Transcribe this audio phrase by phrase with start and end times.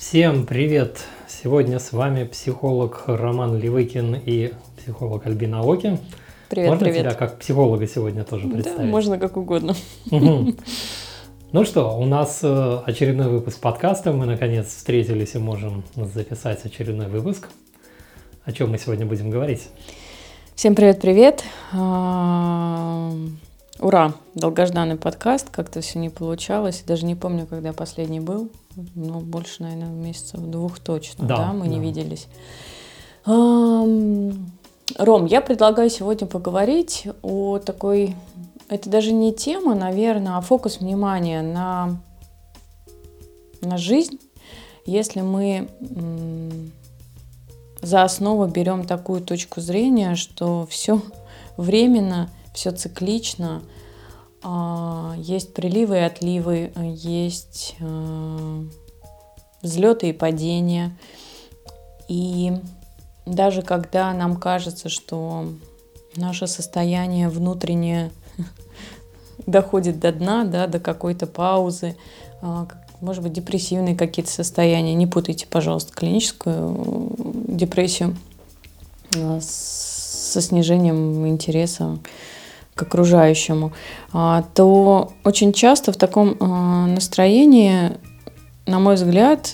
[0.00, 1.04] Всем привет!
[1.28, 5.98] Сегодня с вами психолог Роман Левыкин и психолог Альбина Оки.
[6.48, 7.00] Привет, можно привет.
[7.02, 8.78] тебя как психолога сегодня тоже представить?
[8.78, 9.76] Да, можно как угодно.
[10.10, 10.54] Угу.
[11.52, 14.12] Ну что, у нас э, очередной выпуск подкаста.
[14.12, 17.48] Мы наконец встретились и можем записать очередной выпуск.
[18.44, 19.68] О чем мы сегодня будем говорить?
[20.54, 21.44] Всем привет-привет.
[23.80, 24.12] Ура!
[24.34, 25.48] Долгожданный подкаст.
[25.50, 26.82] Как-то все не получалось.
[26.86, 28.50] Даже не помню, когда последний был.
[28.94, 31.26] Ну, больше, наверное, месяцев двух точно.
[31.26, 31.70] Да, да мы да.
[31.70, 32.28] не виделись.
[33.24, 38.14] Ром, я предлагаю сегодня поговорить о такой
[38.70, 42.00] это даже не тема, наверное, а фокус внимания на,
[43.62, 44.20] на жизнь.
[44.86, 45.68] Если мы
[47.82, 51.02] за основу берем такую точку зрения, что все
[51.56, 53.62] временно, все циклично,
[54.42, 58.64] а, есть приливы и отливы, есть а,
[59.62, 60.96] взлеты и падения.
[62.08, 62.52] И
[63.26, 65.46] даже когда нам кажется, что
[66.16, 68.10] наше состояние внутреннее
[69.46, 71.96] доходит до дна, да, до какой-то паузы,
[72.42, 72.66] а,
[73.00, 74.94] может быть, депрессивные какие-то состояния.
[74.94, 77.14] Не путайте, пожалуйста, клиническую
[77.48, 78.16] депрессию
[79.16, 81.98] а, со снижением интереса
[82.80, 83.72] к окружающему,
[84.12, 86.36] а, то очень часто в таком
[86.94, 87.92] настроении,
[88.66, 89.50] на мой взгляд,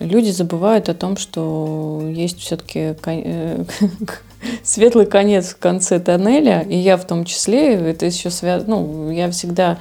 [0.00, 3.64] люди забывают о том, что есть все-таки э,
[4.62, 9.30] светлый конец в конце тоннеля, и я в том числе, это еще связано, ну, я
[9.30, 9.78] всегда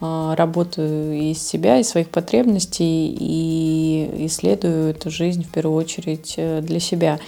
[0.00, 6.60] а, работаю из себя, из своих потребностей и исследую эту жизнь в первую очередь э,
[6.60, 7.18] для себя.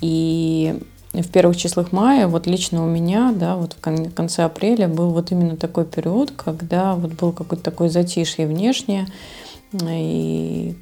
[0.00, 0.74] И
[1.22, 5.30] в первых числах мая, вот лично у меня, да, вот в конце апреля был вот
[5.32, 9.06] именно такой период, когда вот был какой-то такой затишье внешнее,
[9.72, 10.74] и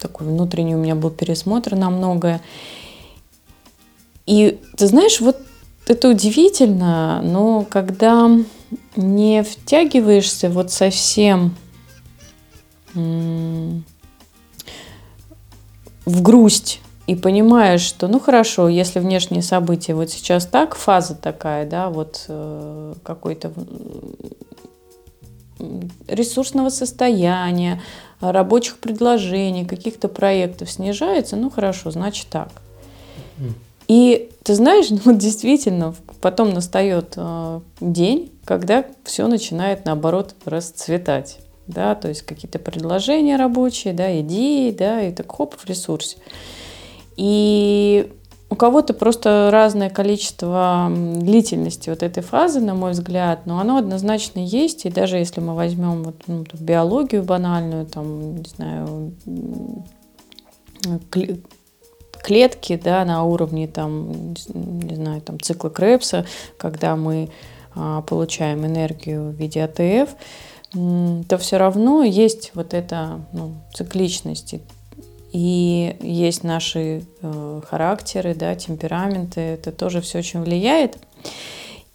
[0.00, 2.40] такой внутренний у меня был пересмотр на многое.
[4.26, 5.38] И ты знаешь, вот
[5.86, 8.30] это удивительно, но когда
[8.96, 11.54] не втягиваешься вот совсем
[12.94, 13.82] в
[16.06, 21.90] грусть и понимаешь, что ну хорошо, если внешние события вот сейчас так, фаза такая, да,
[21.90, 23.52] вот э, какой-то
[26.08, 27.82] ресурсного состояния,
[28.20, 32.48] рабочих предложений, каких-то проектов снижается, ну хорошо, значит так.
[33.86, 41.38] И ты знаешь, ну вот действительно, потом настает э, день, когда все начинает наоборот расцветать.
[41.66, 46.18] Да, то есть какие-то предложения рабочие, да, идеи, да, и так хоп, в ресурсе.
[47.16, 48.12] И
[48.50, 54.40] у кого-то просто разное количество длительности вот этой фазы, на мой взгляд, но оно однозначно
[54.40, 54.84] есть.
[54.84, 59.12] И даже если мы возьмем вот, ну, биологию банальную, там, не знаю,
[62.22, 66.24] клетки, да, на уровне там, не знаю, там цикла Крепса,
[66.56, 67.30] когда мы
[67.74, 70.14] а, получаем энергию в виде АТФ,
[71.28, 74.56] то все равно есть вот эта ну, цикличность.
[75.34, 80.96] И есть наши э, характеры, да, темпераменты, это тоже все очень влияет.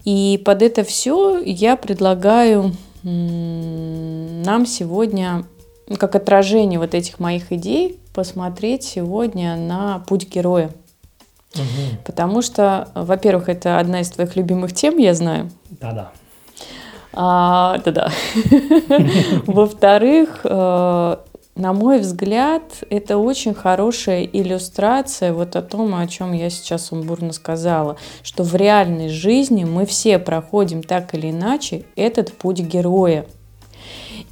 [0.03, 5.45] И под это все я предлагаю нам сегодня,
[5.97, 10.71] как отражение вот этих моих идей, посмотреть сегодня на путь героя.
[11.55, 12.03] Угу.
[12.03, 15.49] Потому что, во-первых, это одна из твоих любимых тем, я знаю.
[15.69, 16.11] Да-да.
[17.13, 18.11] А, да-да.
[19.45, 21.15] Во-вторых, э,
[21.59, 27.33] на мой взгляд, это очень хорошая иллюстрация вот о том, о чем я сейчас сумбурно
[27.33, 33.25] сказала, что в реальной жизни мы все проходим так или иначе этот путь героя.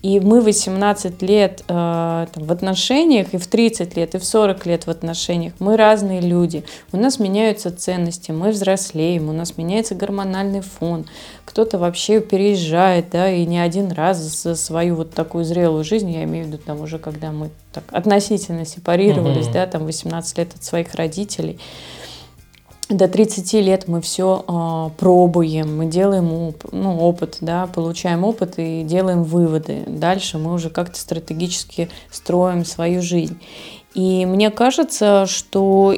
[0.07, 4.65] И мы 18 лет э, там, в отношениях, и в 30 лет, и в 40
[4.65, 5.51] лет в отношениях.
[5.59, 6.63] Мы разные люди.
[6.93, 11.07] У нас меняются ценности, мы взрослеем, у нас меняется гормональный фон.
[11.43, 16.23] Кто-то вообще переезжает, да, и не один раз за свою вот такую зрелую жизнь, я
[16.23, 19.55] имею в виду там уже, когда мы так относительно сепарировались, угу.
[19.55, 21.59] да, там 18 лет от своих родителей
[22.89, 28.23] до 30 лет мы все э, а, пробуем, мы делаем оп ну, опыт, да, получаем
[28.23, 29.83] опыт и делаем выводы.
[29.87, 33.39] Дальше мы уже как-то стратегически строим свою жизнь.
[33.93, 35.95] И мне кажется, что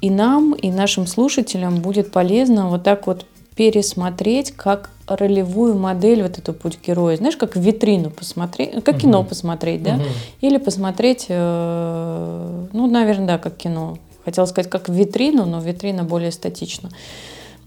[0.00, 3.24] и нам, и нашим слушателям будет полезно вот так вот
[3.54, 7.16] пересмотреть как ролевую модель вот эту путь героя.
[7.16, 10.00] Знаешь, как витрину посмотреть, как кино посмотреть, да?
[10.40, 16.32] Или посмотреть, э, ну, наверное, да, как кино Хотела сказать, как витрину, но витрина более
[16.32, 16.90] статична.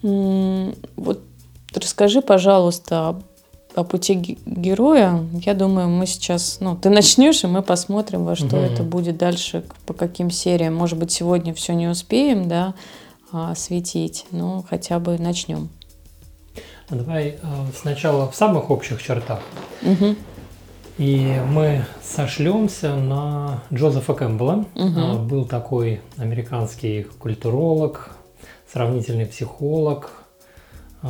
[0.01, 1.21] Вот
[1.73, 3.21] расскажи, пожалуйста,
[3.75, 8.55] о пути героя, я думаю, мы сейчас, ну, ты начнешь, и мы посмотрим, во что
[8.55, 8.57] угу.
[8.57, 10.73] это будет дальше, по каким сериям.
[10.75, 12.73] Может быть, сегодня все не успеем, да,
[13.31, 15.69] осветить, но хотя бы начнем.
[16.89, 17.35] Давай э,
[17.75, 19.41] сначала в самых общих чертах.
[19.81, 20.15] Угу.
[20.97, 24.65] И мы сошлемся на Джозефа Кэмпбелла.
[24.75, 25.17] Угу.
[25.25, 28.11] Был такой американский культуролог,
[28.71, 30.11] сравнительный психолог,
[31.03, 31.07] э,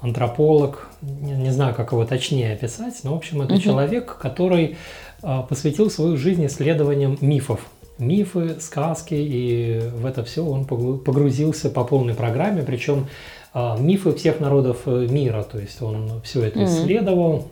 [0.00, 3.62] антрополог, не, знаю, как его точнее описать, но, в общем, это угу.
[3.62, 4.76] человек, который
[5.22, 7.60] э, посвятил свою жизнь исследованиям мифов.
[7.98, 13.06] Мифы, сказки, и в это все он погрузился по полной программе, причем
[13.54, 17.48] мифы всех народов э, мира, то есть он все это исследовал,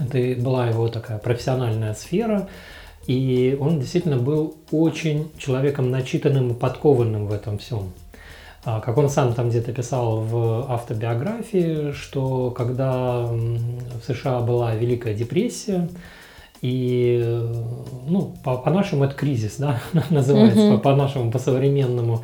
[0.00, 2.48] это была его такая профессиональная сфера,
[3.06, 7.92] и он действительно был очень человеком начитанным и подкованным в этом всем.
[8.64, 15.14] А, как он сам там где-то писал в автобиографии, что когда в США была Великая
[15.14, 15.88] депрессия,
[16.60, 17.48] и,
[18.06, 19.80] ну, по-нашему это кризис, да,
[20.10, 20.80] называется, mm-hmm.
[20.80, 22.22] по-нашему, по-современному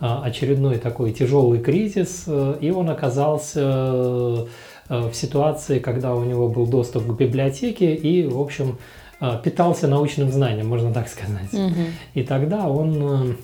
[0.00, 2.26] а, очередной такой тяжелый кризис,
[2.60, 4.46] и он оказался э,
[4.88, 8.78] в ситуации, когда у него был доступ к библиотеке и, в общем,
[9.20, 11.52] э, питался научным знанием, можно так сказать.
[11.52, 11.86] Mm-hmm.
[12.14, 13.34] И тогда он э,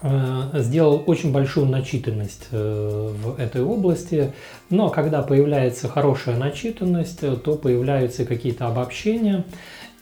[0.00, 4.32] Э, сделал очень большую начитанность э, в этой области,
[4.70, 9.44] но когда появляется хорошая начитанность, э, то появляются какие-то обобщения,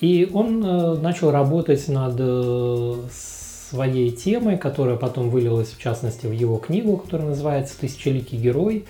[0.00, 0.60] и он
[1.00, 2.16] начал работать над
[3.12, 8.84] своей темой, которая потом вылилась в частности в его книгу, которая называется «Тысячеликий герой»,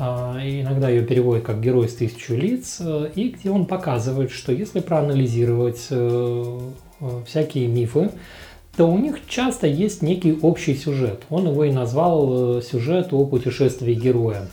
[0.00, 2.80] иногда ее переводят как «Герой с тысячу лиц»,
[3.14, 5.88] и где он показывает, что если проанализировать
[7.26, 8.10] всякие мифы,
[8.76, 11.24] то у них часто есть некий общий сюжет.
[11.28, 14.46] Он его и назвал э, сюжет о путешествии героя.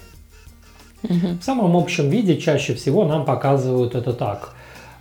[1.03, 1.37] Угу.
[1.39, 4.53] В самом общем виде чаще всего нам показывают это так.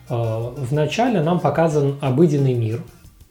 [0.09, 2.83] Э, вначале нам показан обыденный мир,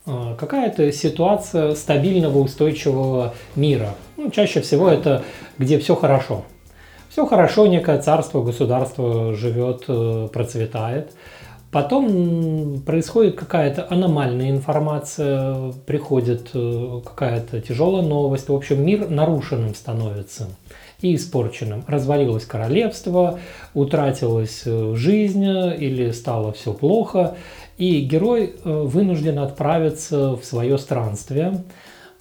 [0.05, 3.95] э, какая-то ситуация стабильного устойчивого мира.
[4.17, 5.23] Ну, чаще всего это
[5.57, 6.45] где все хорошо.
[7.15, 9.85] Все хорошо, некое царство, государство живет,
[10.33, 11.13] процветает.
[11.71, 18.49] Потом происходит какая-то аномальная информация, приходит э, какая-то тяжелая новость.
[18.49, 20.49] В общем, мир нарушенным становится
[20.99, 21.85] и испорченным.
[21.87, 23.39] Развалилось королевство,
[23.73, 27.37] утратилась э, жизнь или стало все плохо.
[27.77, 31.63] И герой э, вынужден отправиться в свое странствие.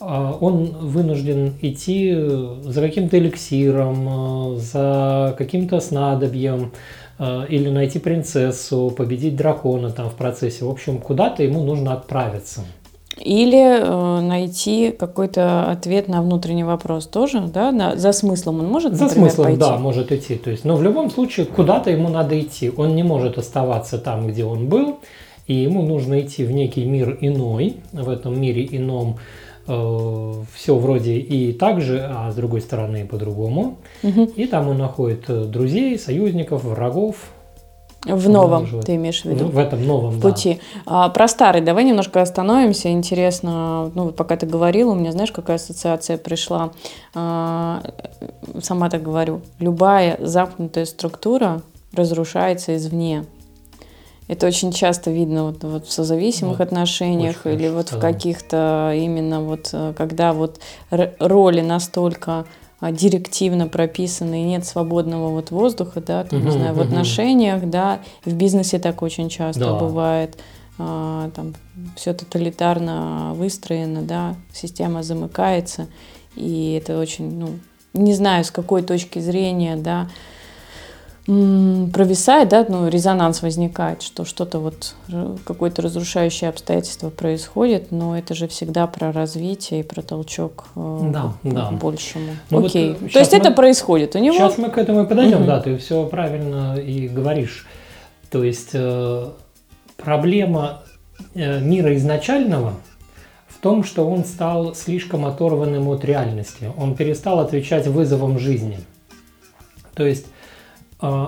[0.07, 2.15] А он вынужден идти
[2.63, 6.73] за каким-то эликсиром, за каким-то снадобьем,
[7.19, 10.65] Э, или найти принцессу, победить дракона там в процессе.
[10.65, 12.63] В общем, куда-то ему нужно отправиться.
[13.17, 18.95] Или э, найти какой-то ответ на внутренний вопрос тоже, да, на, за смыслом он может,
[18.95, 19.61] За смыслом, пойти?
[19.61, 20.35] да, может идти.
[20.35, 22.73] То есть, но в любом случае куда-то ему надо идти.
[22.77, 24.99] Он не может оставаться там, где он был,
[25.47, 27.77] и ему нужно идти в некий мир иной.
[27.93, 33.79] В этом мире ином э, все вроде и так же, а с другой стороны по-другому.
[34.03, 34.33] Угу.
[34.37, 37.17] И там он находит э, друзей, союзников, врагов.
[38.05, 39.47] В новом, ты имеешь в виду?
[39.47, 40.61] В этом новом, пути.
[40.85, 41.07] Да.
[41.07, 42.91] А, про старый давай немножко остановимся.
[42.91, 46.73] Интересно, ну, пока ты говорил, у меня, знаешь, какая ассоциация пришла?
[47.15, 47.83] А,
[48.61, 49.41] сама так говорю.
[49.59, 51.63] Любая замкнутая структура
[51.95, 53.25] разрушается извне.
[54.27, 59.43] Это очень часто видно вот, вот в созависимых вот, отношениях или вот в каких-то именно
[59.43, 60.61] вот, э, когда вот
[60.91, 62.47] роли настолько
[62.81, 66.81] а, директивно прописаны и нет свободного вот воздуха, да, там, угу, не знаю, угу.
[66.81, 69.75] в отношениях, да, в бизнесе так очень часто да.
[69.75, 70.37] бывает,
[70.79, 71.55] а, там
[71.97, 75.87] все тоталитарно выстроено, да, система замыкается,
[76.37, 77.59] и это очень, ну,
[77.95, 80.11] не знаю, с какой точки зрения, да,
[81.27, 88.35] провисает, да, ну, резонанс возникает, что что-то вот, э, какое-то разрушающее обстоятельство происходит, но это
[88.35, 91.71] же всегда про развитие и про толчок э, да, к, да.
[91.71, 92.37] большему.
[92.51, 94.37] Ну, Окей, вот то есть мы, это происходит у него?
[94.37, 95.47] Сейчас мы к этому и подойдем, угу.
[95.47, 97.67] да, ты все правильно и говоришь.
[98.31, 99.29] То есть э,
[99.97, 100.83] проблема
[101.35, 102.75] э, мира изначального
[103.49, 108.79] в том, что он стал слишком оторванным от реальности, он перестал отвечать вызовам жизни.
[109.95, 110.27] То есть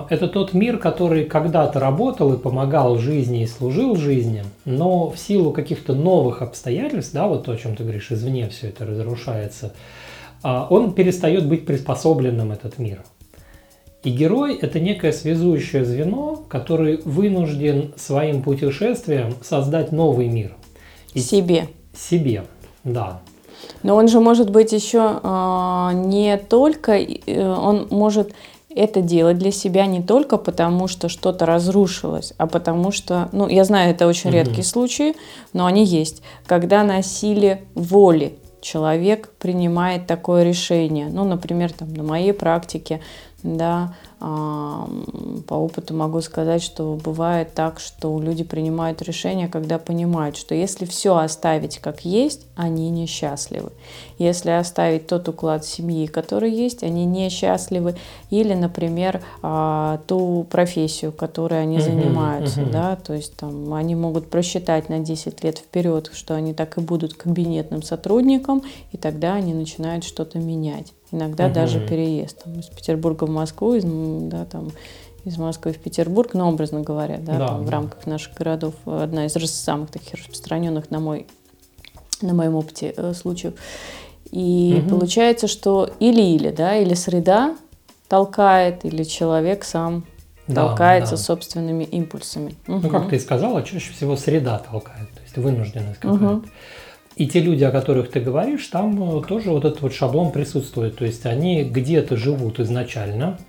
[0.09, 5.51] это тот мир, который когда-то работал и помогал жизни и служил жизни, но в силу
[5.51, 9.73] каких-то новых обстоятельств, да, вот то, о чем ты говоришь, извне все это разрушается,
[10.41, 13.03] а, он перестает быть приспособленным, этот мир.
[14.03, 20.55] И герой– это некое связующее звено, который вынужден своим путешествием создать новый мир.
[21.13, 21.67] И себе.
[21.95, 22.45] Себе,
[22.83, 23.21] да.
[23.83, 28.33] Но он же может быть еще э, не только, э, он может
[28.77, 33.63] это делать для себя не только потому, что что-то разрушилось, а потому что, ну, я
[33.63, 34.37] знаю, это очень угу.
[34.37, 35.15] редкие случаи,
[35.53, 41.07] но они есть, когда на силе воли человек принимает такое решение.
[41.09, 43.01] Ну, например, там, на моей практике,
[43.43, 50.55] да, по опыту могу сказать, что бывает так, что люди принимают решения, когда понимают, что
[50.55, 53.71] если все оставить как есть, они несчастливы.
[54.17, 57.95] Если оставить тот уклад семьи, который есть, они несчастливы.
[58.31, 62.61] Или, например, а, ту профессию, которой они занимаются.
[62.61, 62.71] Uh-huh.
[62.71, 62.95] Да?
[62.95, 67.13] То есть там, они могут просчитать на 10 лет вперед, что они так и будут
[67.13, 71.53] кабинетным сотрудником, и тогда они начинают что-то менять иногда угу.
[71.53, 73.85] даже переезд там, из Петербурга в Москву, из,
[74.29, 74.71] да, там,
[75.25, 77.67] из Москвы в Петербург, ну, образно говоря, да, да, там, да.
[77.67, 81.27] в рамках наших городов, одна из самых таких распространенных на мой
[82.21, 83.53] на моем опыте э, случаев.
[84.31, 84.97] И угу.
[84.97, 87.55] получается, что или-или, да, или среда
[88.07, 90.03] толкает, или человек сам
[90.47, 91.21] да, толкается да.
[91.21, 92.55] собственными импульсами.
[92.67, 92.89] Ну, угу.
[92.89, 96.25] как ты сказала, чаще всего среда толкает, то есть вынужденность какая-то.
[96.25, 96.45] Угу.
[97.15, 100.97] И те люди, о которых ты говоришь, там э, тоже вот этот вот шаблон присутствует.
[100.97, 103.39] То есть они где-то живут изначально,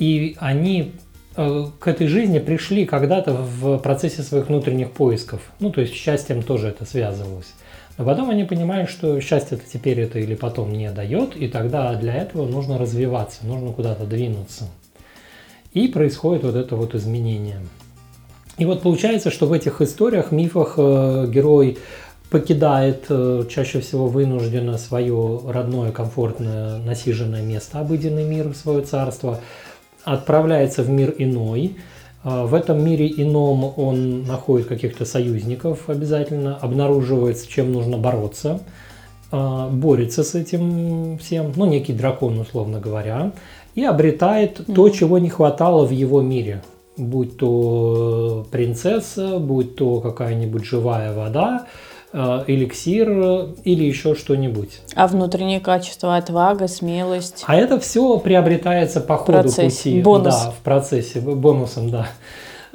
[0.00, 0.94] и они
[1.36, 5.42] э, к этой жизни пришли когда-то в процессе своих внутренних поисков.
[5.60, 7.52] Ну, то есть счастьем тоже это связывалось.
[7.98, 11.94] Но потом они понимают, что счастье это теперь это или потом не дает, и тогда
[11.94, 14.64] для этого нужно развиваться, нужно куда-то двинуться.
[15.74, 17.60] И происходит вот это вот изменение.
[18.56, 21.76] И вот получается, что в этих историях, мифах э, герой
[22.30, 29.40] покидает э, чаще всего вынужденно свое родное, комфортное, насиженное место, обыденный мир, свое царство,
[30.04, 31.76] отправляется в мир иной.
[32.24, 38.60] Э, в этом мире ином он находит каких-то союзников обязательно, обнаруживает, с чем нужно бороться,
[39.32, 43.32] э, борется с этим всем, ну, некий дракон, условно говоря,
[43.74, 44.74] и обретает mm-hmm.
[44.74, 46.62] то, чего не хватало в его мире.
[46.96, 51.66] Будь то принцесса, будь то какая-нибудь живая вода, Э,
[52.12, 53.08] эликсир
[53.64, 54.80] или еще что-нибудь.
[54.94, 57.44] А внутренние качества, отвага, смелость?
[57.46, 60.02] А это все приобретается по ходу Процесс, пути.
[60.02, 60.34] Бонус.
[60.44, 62.08] Да, в процессе, бонусом, да.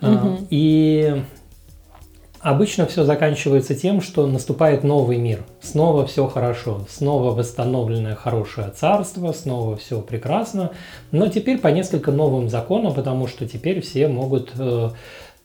[0.01, 0.47] Угу.
[0.49, 1.21] И
[2.39, 5.43] обычно все заканчивается тем, что наступает новый мир.
[5.61, 10.71] Снова все хорошо, снова восстановленное хорошее царство, снова все прекрасно.
[11.11, 14.91] Но теперь по несколько новым законам, потому что теперь все могут э,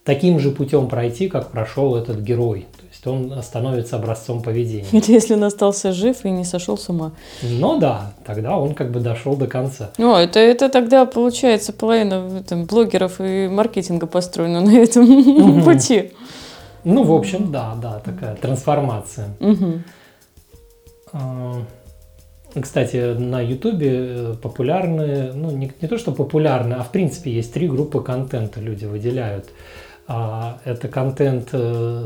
[0.03, 4.85] таким же путем пройти, как прошел этот герой есть он становится образцом поведения.
[4.91, 7.13] Это если он остался жив и не сошел с ума.
[7.41, 9.91] Ну да, тогда он как бы дошел до конца.
[9.97, 15.61] Ну, это, это тогда получается половина там, блогеров и маркетинга построена на этом угу.
[15.71, 16.11] пути.
[16.83, 19.29] Ну, в общем, да, да, такая трансформация.
[19.39, 19.81] Угу.
[22.59, 27.53] Кстати, на Ютубе э, популярны, ну не, не то что популярны, а в принципе есть
[27.53, 29.49] три группы контента люди выделяют.
[30.13, 32.05] А, это контент э,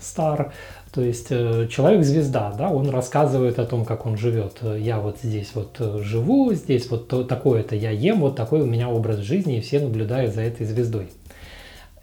[0.00, 0.52] стар,
[0.92, 4.58] то есть э, человек-звезда, да, он рассказывает о том, как он живет.
[4.78, 8.88] Я вот здесь вот э, живу, здесь вот такое-то я ем, вот такой у меня
[8.88, 11.08] образ жизни, и все наблюдают за этой звездой.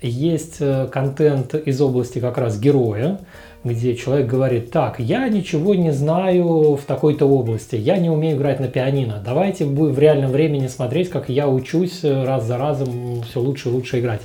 [0.01, 0.58] Есть
[0.92, 3.22] контент из области как раз героя,
[3.63, 8.60] где человек говорит, так, я ничего не знаю в такой-то области, я не умею играть
[8.60, 13.39] на пианино, давайте будем в реальном времени смотреть, как я учусь раз за разом все
[13.39, 14.20] лучше и лучше играть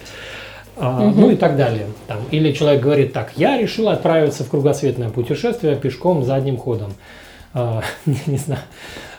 [0.79, 1.21] угу.
[1.21, 1.87] ну и так далее.
[2.07, 2.19] Там.
[2.31, 6.93] Или человек говорит так, я решил отправиться в кругосветное путешествие пешком задним ходом.
[7.55, 8.61] А, не, знаю.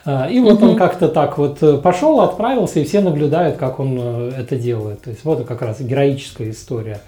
[0.04, 0.70] А, и вот угу.
[0.70, 5.02] он как-то так вот э, пошел, отправился, и все наблюдают, как он э, это делает.
[5.02, 7.00] То есть вот как раз героическая история.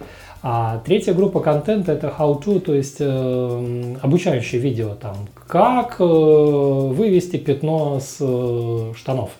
[0.44, 5.14] А третья группа контента это how-to, то есть э, обучающие видео там,
[5.47, 9.30] как э, вывести пятно с э, штанов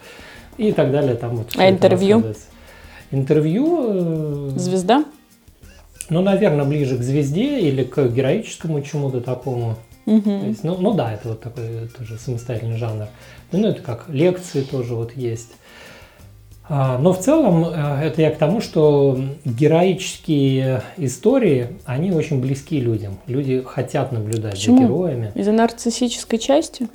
[0.59, 1.17] и так далее.
[1.17, 2.23] Там вот а интервью?
[3.13, 3.87] Интервью.
[3.89, 5.05] Э, Звезда?
[6.11, 9.77] Ну, наверное, ближе к звезде или к героическому чему-то такому.
[10.07, 10.21] Угу.
[10.21, 13.07] То есть, ну, ну да, это вот такой тоже самостоятельный жанр.
[13.53, 15.51] Ну, это как лекции тоже вот есть.
[16.69, 22.81] А, но в целом э, это я к тому, что героические истории, они очень близки
[22.81, 23.19] людям.
[23.27, 24.79] Люди хотят наблюдать Почему?
[24.79, 25.33] за героями.
[25.35, 26.89] Из-за нарциссической части?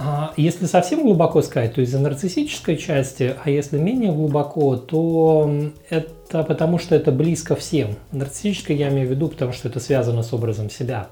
[0.00, 5.50] А, если совсем глубоко сказать, то из-за нарциссической части, а если менее глубоко, то
[5.90, 7.96] это потому, что это близко всем.
[8.12, 11.08] Нарциссической я имею в виду, потому что это связано с образом себя.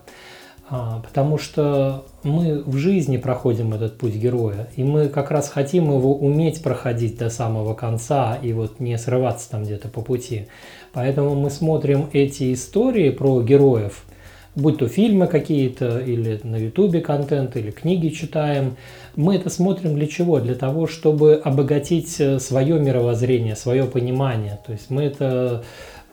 [0.69, 5.85] А, потому что мы в жизни проходим этот путь героя, и мы как раз хотим
[5.93, 10.47] его уметь проходить до самого конца и вот не срываться там где-то по пути.
[10.93, 14.05] Поэтому мы смотрим эти истории про героев–
[14.56, 18.76] будь то фильмы какие-то, или на Ютубе контент, или книги читаем,
[19.14, 20.40] мы это смотрим для чего?
[20.40, 24.58] Для того, чтобы обогатить э, свое мировоззрение, свое понимание.
[24.66, 25.62] То есть мы это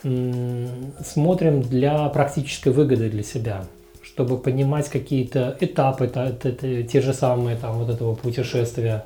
[0.04, 3.64] смотрим для практической выгоды для себя,
[4.02, 9.06] чтобы понимать какие-то этапы, это, это, это, те же самые там вот этого путешествия.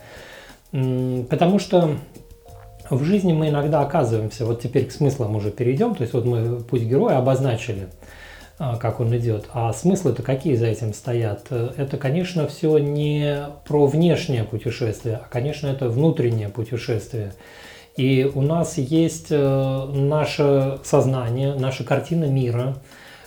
[0.71, 1.97] Потому что
[2.89, 6.61] в жизни мы иногда оказываемся, вот теперь к смыслам уже перейдем, то есть вот мы
[6.61, 7.89] путь героя обозначили,
[8.57, 9.45] как он идет.
[9.53, 11.51] А смыслы-то какие за этим стоят?
[11.51, 17.33] Это, конечно, все не про внешнее путешествие, а, конечно, это внутреннее путешествие.
[17.97, 22.77] И у нас есть э, наше сознание, наша картина мира,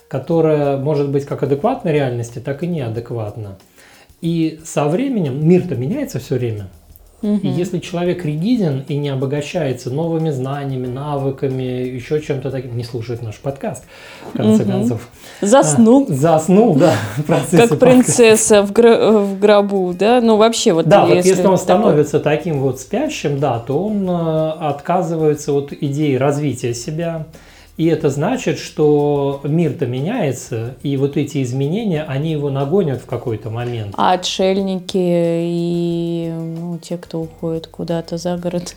[0.08, 3.58] которая может быть как адекватна реальности, так и неадекватна.
[4.20, 6.68] И со временем мир-то меняется все время.
[7.22, 7.40] Угу.
[7.42, 13.22] И если человек ригиден и не обогащается новыми знаниями, навыками, еще чем-то таким, не слушает
[13.22, 13.84] наш подкаст,
[14.32, 14.72] в конце угу.
[14.72, 15.08] концов.
[15.42, 16.06] Заснул.
[16.08, 16.94] А, заснул, да.
[17.50, 20.20] Как принцесса в, гро- в гробу, да?
[20.20, 24.08] Ну, вообще вот Да, если вот если он становится таким вот спящим, да, то он
[24.08, 27.26] э, отказывается от идеи развития себя,
[27.80, 33.48] и это значит, что мир-то меняется, и вот эти изменения, они его нагонят в какой-то
[33.48, 33.94] момент.
[33.96, 38.76] А отшельники и ну, те, кто уходит куда-то за город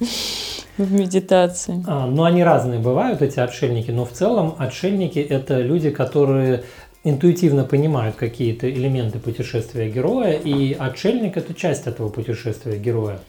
[0.76, 1.82] в медитации.
[1.86, 6.64] А, ну, они разные бывают, эти отшельники, но в целом отшельники– это люди, которые
[7.04, 13.20] интуитивно понимают какие-то элементы путешествия героя, и отшельник– это часть этого путешествия героя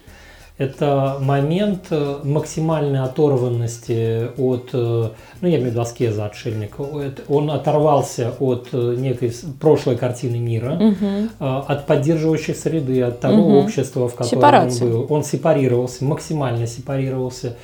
[0.57, 5.09] это момент э, максимальной оторванности от, э,
[5.41, 6.81] ну я имею в виду аскеза отшельника,
[7.27, 11.29] он оторвался от э, некой прошлой картины мира, угу.
[11.39, 13.57] от поддерживающей среды, от того угу.
[13.57, 14.85] общества, в котором Сепарация.
[14.85, 15.07] он был.
[15.09, 17.57] Он сепарировался, максимально сепарировался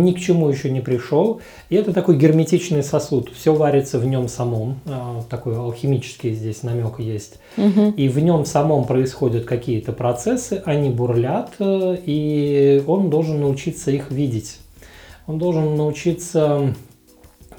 [0.00, 1.40] ни к чему еще не пришел.
[1.68, 3.30] И это такой герметичный сосуд.
[3.34, 4.80] Все варится в нем самом.
[4.86, 7.38] А, такой алхимический здесь намек есть.
[7.56, 7.94] Угу.
[7.96, 14.10] И в нем самом происходят какие-то процессы, они бурлят, э, и он должен научиться их
[14.10, 14.58] видеть.
[15.26, 16.74] Он должен научиться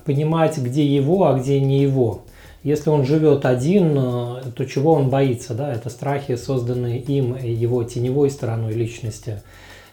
[0.06, 2.24] понимать, где его, а где не его.
[2.63, 5.54] Если он живет один, э, то чего он боится?
[5.54, 5.74] Да?
[5.74, 9.41] Это страхи, созданные им, его теневой стороной личности.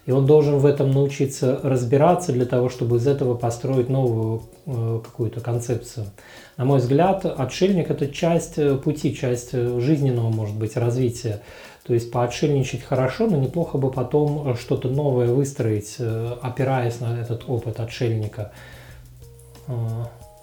[0.06, 5.00] И он должен в этом научиться разбираться для того, чтобы из этого построить новую э,
[5.04, 6.06] какую-то концепцию.
[6.56, 11.42] На мой взгляд, отшельник– это часть э, пути, часть э, жизненного, может быть, развития.
[11.86, 15.96] То есть поотшельничать хорошо, но неплохо бы потом что-то новое выстроить,
[16.42, 18.52] опираясь на этот опыт отшельника.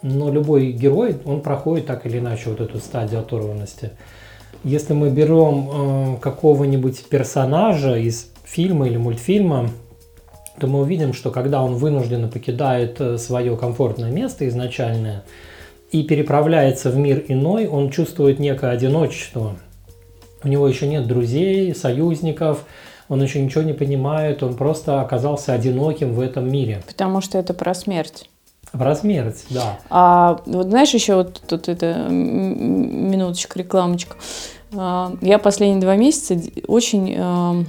[0.01, 3.91] Но любой герой, он проходит так или иначе вот эту стадию оторванности.
[4.63, 9.69] Если мы берем какого-нибудь персонажа из фильма или мультфильма,
[10.59, 15.23] то мы увидим, что когда он вынужденно покидает э, свое комфортное место изначальное
[15.91, 19.55] и переправляется в мир иной, он чувствует некое одиночество.
[20.43, 22.65] У него еще нет друзей, союзников,
[23.09, 26.81] он еще ничего не понимает, он просто оказался одиноким в этом мире.
[26.87, 28.29] Потому что это про смерть.
[28.71, 29.79] Про смерть, да.
[29.89, 34.17] А вот знаешь, еще вот тут это минуточка, рекламочка.
[34.75, 37.63] А, я последние два месяца очень э,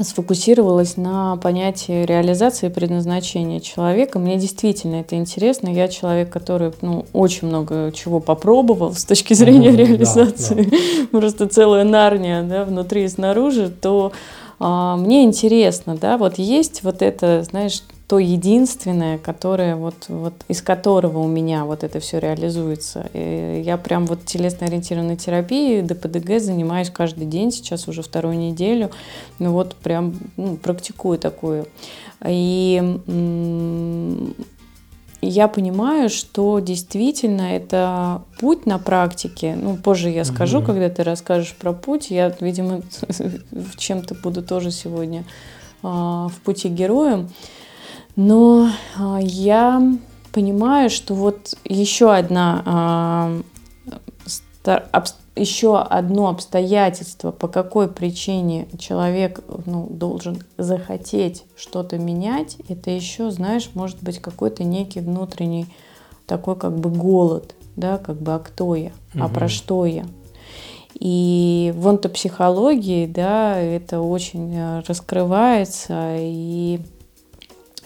[0.00, 4.18] сфокусировалась на понятии реализации предназначения человека.
[4.18, 5.68] Мне действительно это интересно.
[5.68, 10.54] Я человек, который ну, очень много чего попробовал с точки зрения mm-hmm, реализации.
[10.54, 11.06] Да, да.
[11.18, 13.68] Просто целая нарния да, внутри и снаружи.
[13.68, 14.12] То
[14.58, 20.60] а, мне интересно, да, вот есть вот это, знаешь, то единственное, которое вот, вот из
[20.60, 23.08] которого у меня вот это все реализуется.
[23.14, 28.90] И я прям вот телесно-ориентированной терапией, ДПДГ занимаюсь каждый день, сейчас уже вторую неделю.
[29.38, 31.68] Ну вот прям ну, практикую такую.
[32.26, 33.00] И
[35.22, 39.56] я понимаю, что действительно это путь на практике.
[39.58, 40.66] Ну, позже я скажу, угу.
[40.66, 42.10] когда ты расскажешь про путь.
[42.10, 42.82] Я, видимо,
[43.78, 45.24] чем-то буду тоже сегодня
[45.82, 47.30] а, в пути героем.
[48.16, 49.82] Но а, я
[50.32, 53.42] понимаю, что вот еще одна а,
[55.34, 63.70] еще одно обстоятельство, по какой причине человек ну, должен захотеть что-то менять, это еще, знаешь,
[63.74, 65.66] может быть какой-то некий внутренний
[66.26, 69.24] такой как бы голод, да, как бы а кто я, угу.
[69.24, 70.06] а про что я.
[71.00, 76.80] И в онтопсихологии, да, это очень э, раскрывается, и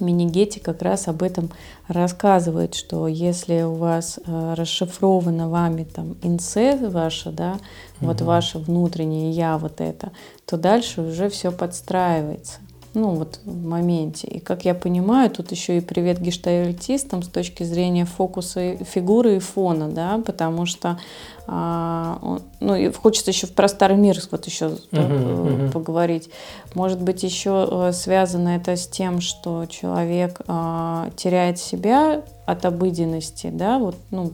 [0.01, 1.51] Минигети как раз об этом
[1.89, 8.07] рассказывает, что если у вас э, расшифровано вами там инсе ваше, да, угу.
[8.09, 10.13] вот ваше внутреннее я, вот это,
[10.45, 12.61] то дальше уже все подстраивается.
[12.97, 14.27] Ну вот в моменте.
[14.27, 19.39] И как я понимаю, тут еще и привет гештальтистам с точки зрения фокуса фигуры и
[19.39, 20.99] фона, да, потому что
[21.47, 25.73] а, ну, и хочется еще про старый мир вот еще uh-huh, uh-huh.
[25.73, 26.31] поговорить.
[26.75, 33.51] Может быть, еще э, связано это с тем, что человек а, теряет себя от обыденности,
[33.53, 34.33] да, вот, ну,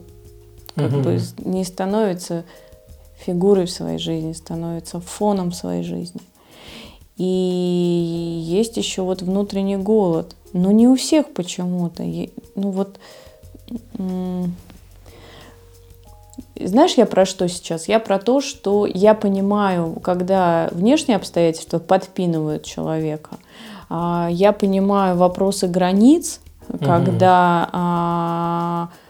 [0.75, 1.03] как uh-huh.
[1.03, 2.45] бы не становится
[3.17, 6.21] фигурой в своей жизни, становится фоном своей жизни.
[7.17, 10.35] И есть еще вот внутренний голод.
[10.53, 12.03] Но не у всех почему-то.
[12.55, 12.99] Ну вот...
[16.55, 17.87] Знаешь, я про что сейчас?
[17.87, 23.37] Я про то, что я понимаю, когда внешние обстоятельства подпинывают человека,
[23.89, 26.39] а, я понимаю вопросы границ,
[26.79, 29.02] когда угу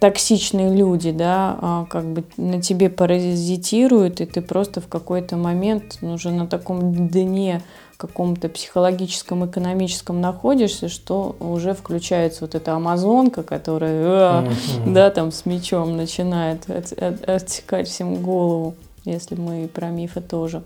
[0.00, 5.98] токсичные люди, да, а, как бы на тебе паразитируют, и ты просто в какой-то момент
[6.00, 7.62] ну, уже на таком дне
[8.00, 14.92] каком-то психологическом, экономическом находишься, что уже включается вот эта амазонка, которая, mm-hmm.
[14.92, 20.62] да, там с мечом начинает от, от, отсекать всем голову, если мы про мифы тоже.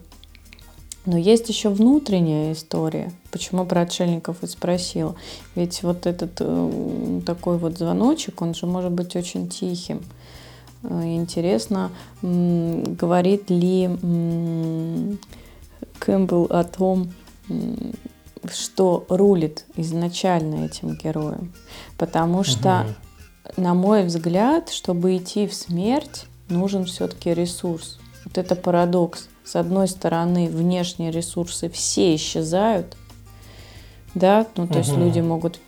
[1.07, 3.13] Но есть еще внутренняя история.
[3.31, 5.15] Почему про отшельников и спросила?
[5.55, 10.03] Ведь вот этот э, такой вот звоночек, он же может быть очень тихим.
[10.83, 11.91] Э, интересно,
[12.23, 13.91] говорит ли
[15.99, 17.13] Кэмпбелл о том,
[18.51, 21.53] что рулит изначально этим героем.
[21.99, 22.87] Потому что,
[23.45, 23.61] угу.
[23.61, 27.99] на мой взгляд, чтобы идти в смерть, нужен все-таки ресурс.
[28.25, 32.97] Вот это парадокс с одной стороны, внешние ресурсы все исчезают,
[34.15, 34.79] да, ну, то угу.
[34.79, 35.61] есть люди могут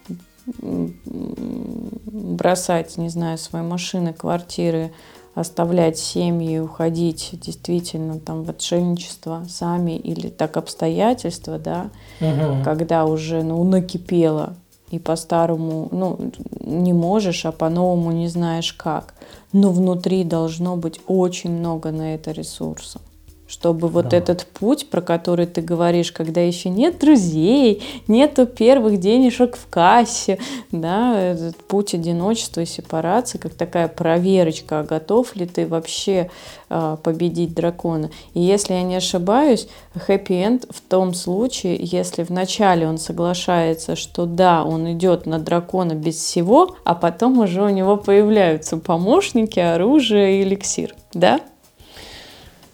[2.07, 4.93] бросать, не знаю, свои машины, квартиры,
[5.35, 12.63] оставлять семьи, уходить действительно там в отшельничество сами или так обстоятельства, да, угу.
[12.65, 14.55] когда уже ну, накипело
[14.91, 19.15] и по-старому, ну, не можешь, а по-новому не знаешь как.
[19.53, 23.03] Но внутри должно быть очень много на это ресурсов
[23.47, 24.17] чтобы вот да.
[24.17, 30.39] этот путь, про который ты говоришь, когда еще нет друзей, нету первых денежек в кассе,
[30.73, 36.31] да, этот путь одиночества и сепарации, как такая проверочка, а готов ли ты вообще
[36.69, 38.11] а, победить дракона.
[38.35, 44.65] И если я не ошибаюсь, хэппи-энд в том случае, если вначале он соглашается, что да,
[44.65, 50.43] он идет на дракона без всего, а потом уже у него появляются помощники, оружие и
[50.43, 51.41] эликсир, да?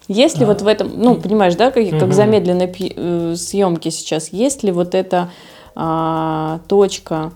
[0.08, 4.32] Есть ли а, вот в этом, ну, понимаешь, да, как, как замедленной э, съемки сейчас,
[4.32, 5.30] есть ли вот эта
[5.74, 7.32] а, точка,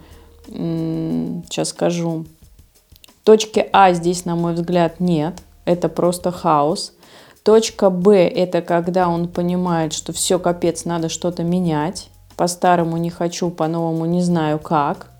[0.49, 2.27] м, сейчас скажу,
[3.25, 6.93] точки А здесь, на мой взгляд, нет, это просто хаос.
[7.45, 12.11] Точка Б– это когда он понимает, что все, капец, надо что-то менять.
[12.37, 15.11] По-старому не хочу, по-новому не знаю как.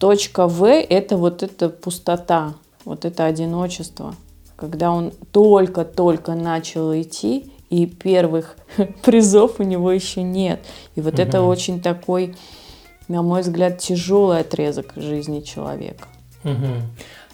[0.00, 2.54] Точка В– это вот эта пустота,
[2.86, 4.14] вот это одиночество–
[4.56, 8.56] когда он только-только начал идти, и первых
[9.02, 10.60] призов у него еще нет.
[10.94, 11.22] И вот угу.
[11.22, 12.34] это очень такой,
[13.08, 16.08] на мой взгляд, тяжелый отрезок жизни человека.
[16.44, 16.66] Угу.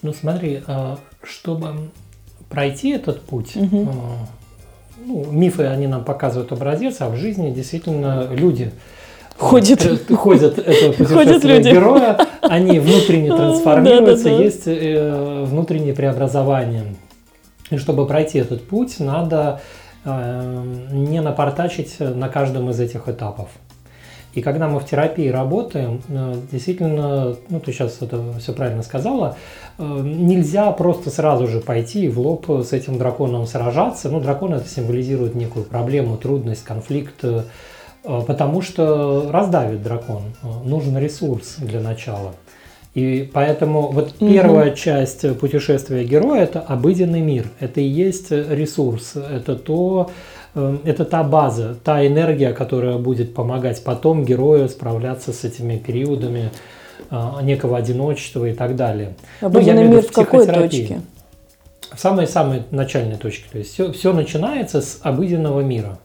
[0.02, 1.90] Ну смотри, а, чтобы
[2.48, 3.88] пройти этот путь, угу.
[5.04, 8.72] ну, мифы, они нам показывают образец, а в жизни действительно люди
[9.36, 16.84] ходят, э, ходят это путешествие героя, они внутренне трансформируются, есть э, внутреннее преобразование.
[17.72, 19.62] И чтобы пройти этот путь, надо
[20.04, 23.48] э, не напортачить на каждом из этих этапов.
[24.34, 29.36] И когда мы в терапии работаем, э, действительно, ну ты сейчас это все правильно сказала,
[29.78, 34.10] э, нельзя просто сразу же пойти в лоб с этим драконом сражаться.
[34.10, 37.24] Ну, дракон это символизирует некую проблему, трудность, конфликт,
[38.02, 40.34] потому что раздавит дракон.
[40.64, 42.32] Нужен ресурс для начала.
[42.94, 44.30] И поэтому вот угу.
[44.30, 47.46] первая часть путешествия героя– это обыденный мир.
[47.58, 50.10] Это и есть ресурс, это то,
[50.54, 56.50] э, это та база, та энергия, которая будет помогать потом герою справляться с этими периодами
[57.10, 59.14] э, некого одиночества и так далее.
[59.40, 61.00] Ну, обыденный ну, мир в, в какой точке?
[61.94, 63.44] В самой-самой начальной точке.
[63.50, 65.98] То есть все, все начинается с обыденного мира.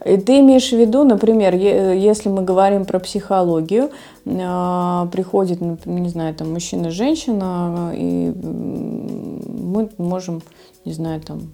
[0.00, 3.90] Ты имеешь в виду, например, если мы говорим про психологию,
[4.26, 10.42] а, приходит, не знаю, там мужчина, женщина, и мы можем,
[10.84, 11.50] не знаю, там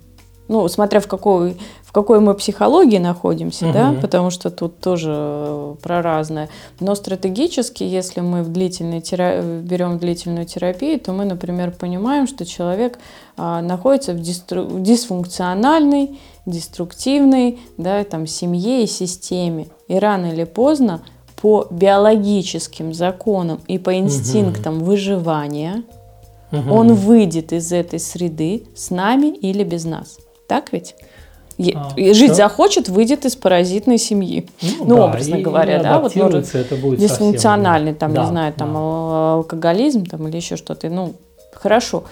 [0.48, 3.72] ну, смотря в какой, в какой мы психологии находимся, угу.
[3.72, 6.50] да, потому что тут тоже э, про разное.
[6.80, 12.44] Но стратегически, если мы в длительной терапии, берем длительную терапию, то мы, например, понимаем, что
[12.44, 12.98] человек
[13.37, 19.68] а, находится в, дистру, в дисфункциональной, деструктивной, да, там, семье и системе.
[19.88, 21.02] И рано или поздно
[21.40, 24.85] по биологическим законам и по инстинктам угу.
[24.87, 25.85] выживания
[26.52, 26.74] угу.
[26.74, 30.18] он выйдет из этой среды с нами или без нас.
[30.46, 30.94] Так ведь?
[31.74, 32.35] А, жить все?
[32.35, 34.48] захочет, выйдет из паразитной семьи.
[34.61, 38.28] Ну, ну да, образно говоря, да, вот может это будет дисфункциональный, совсем, там, да, не
[38.28, 39.35] знаю, там да.
[39.35, 40.88] алкоголизм там, или еще что-то.
[40.88, 41.14] Ну,
[41.52, 42.04] хорошо.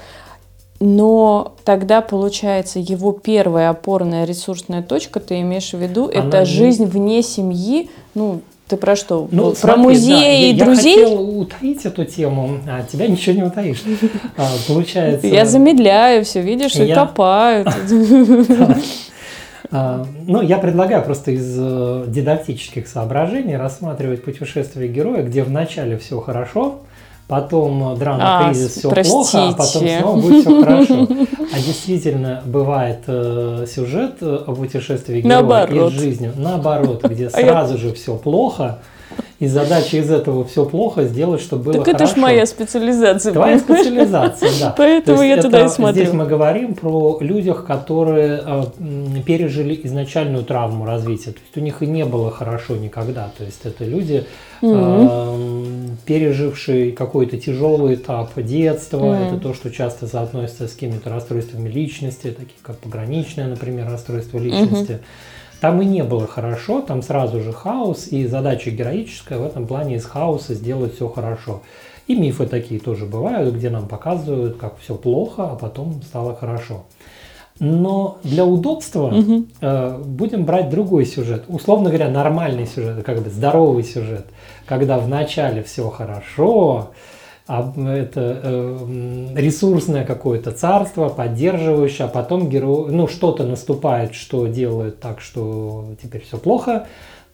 [0.78, 6.84] Но тогда, получается, его первая опорная ресурсная точка, ты имеешь в виду, Она это жизнь
[6.86, 8.42] вне семьи, ну,
[8.72, 9.28] ты про что?
[9.30, 10.98] Ну, про смотри, музей да, и я, друзей?
[10.98, 13.82] Я хотел утаить эту тему, а тебя ничего не утаишь.
[14.36, 15.26] А, получается...
[15.26, 17.68] Я замедляю все, видишь, и копают.
[19.74, 26.20] А, ну, я предлагаю просто из э, дидактических соображений рассматривать путешествие героя, где вначале все
[26.20, 26.82] хорошо,
[27.32, 29.14] потом драма, а, кризис, все простите.
[29.14, 31.08] плохо, а потом снова будет все хорошо.
[31.54, 35.92] А действительно бывает э, сюжет э, о путешествии героя наоборот.
[35.94, 38.80] из жизни наоборот, где сразу же все плохо,
[39.42, 41.98] и задача из этого все плохо сделать, чтобы было так хорошо.
[41.98, 43.32] Так это ж моя специализация.
[43.32, 44.74] Твоя специализация, да.
[44.78, 46.04] Поэтому я туда и смотрю.
[46.04, 48.62] Здесь мы говорим про людях, которые э,
[49.26, 51.32] пережили изначальную травму развития.
[51.32, 53.30] То есть у них и не было хорошо никогда.
[53.36, 54.24] То есть это люди,
[54.62, 55.31] э,
[56.04, 59.14] пережившие какой-то тяжелый этап детства.
[59.14, 65.00] Это то, что часто соотносится с какими-то расстройствами личности, такие как пограничное, например, расстройство личности.
[65.60, 69.94] Там и не было хорошо, там сразу же хаос, и задача героическая в этом плане
[69.94, 71.62] из хаоса сделать все хорошо.
[72.08, 76.82] И мифы такие тоже бывают, где нам показывают, как все плохо, а потом стало хорошо.
[77.60, 79.44] Но для удобства угу.
[79.60, 81.44] э, будем брать другой сюжет.
[81.46, 84.26] Условно говоря, нормальный сюжет, как бы здоровый сюжет,
[84.66, 86.90] когда вначале все хорошо,
[87.48, 95.00] а это э, ресурсное какое-то царство, поддерживающее, а потом герой, ну, что-то наступает, что делает
[95.00, 96.86] так, что теперь все плохо,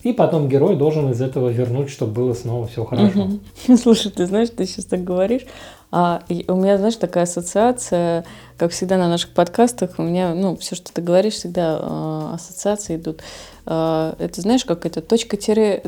[0.02, 3.28] и потом герой должен из этого вернуть, чтобы было снова все хорошо.
[3.76, 5.44] Слушай, ты знаешь, ты сейчас так говоришь,
[5.90, 8.24] а у меня, знаешь, такая ассоциация,
[8.56, 12.96] как всегда на наших подкастах, у меня, ну, все, что ты говоришь, всегда э, ассоциации
[12.96, 13.22] идут.
[13.66, 15.82] Э, это, знаешь, как это точка-тире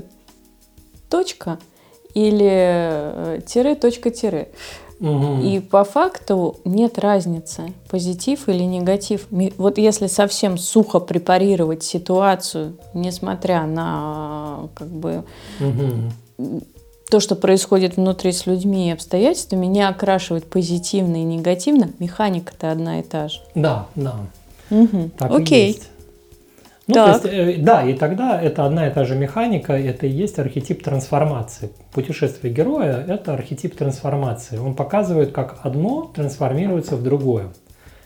[1.10, 1.58] точка,
[2.14, 4.48] или э, тире, точка, тире.
[5.00, 5.42] Угу.
[5.42, 9.26] И по факту нет разницы, позитив или негатив.
[9.30, 15.24] Вот если совсем сухо препарировать ситуацию, несмотря на как бы
[15.58, 16.60] угу.
[17.10, 23.00] то, что происходит внутри с людьми и обстоятельствами, не окрашивать позитивно и негативно, механика-то одна
[23.00, 23.40] и та же.
[23.54, 24.16] Да, да.
[24.70, 25.10] Угу.
[25.16, 25.70] Так Окей.
[25.70, 25.88] И есть.
[26.90, 27.22] Ну, так.
[27.22, 30.38] то есть, э, да, и тогда это одна и та же механика, это и есть
[30.38, 31.70] архетип трансформации.
[31.92, 34.58] Путешествие героя– это архетип трансформации.
[34.58, 37.48] Он показывает, как одно трансформируется в другое.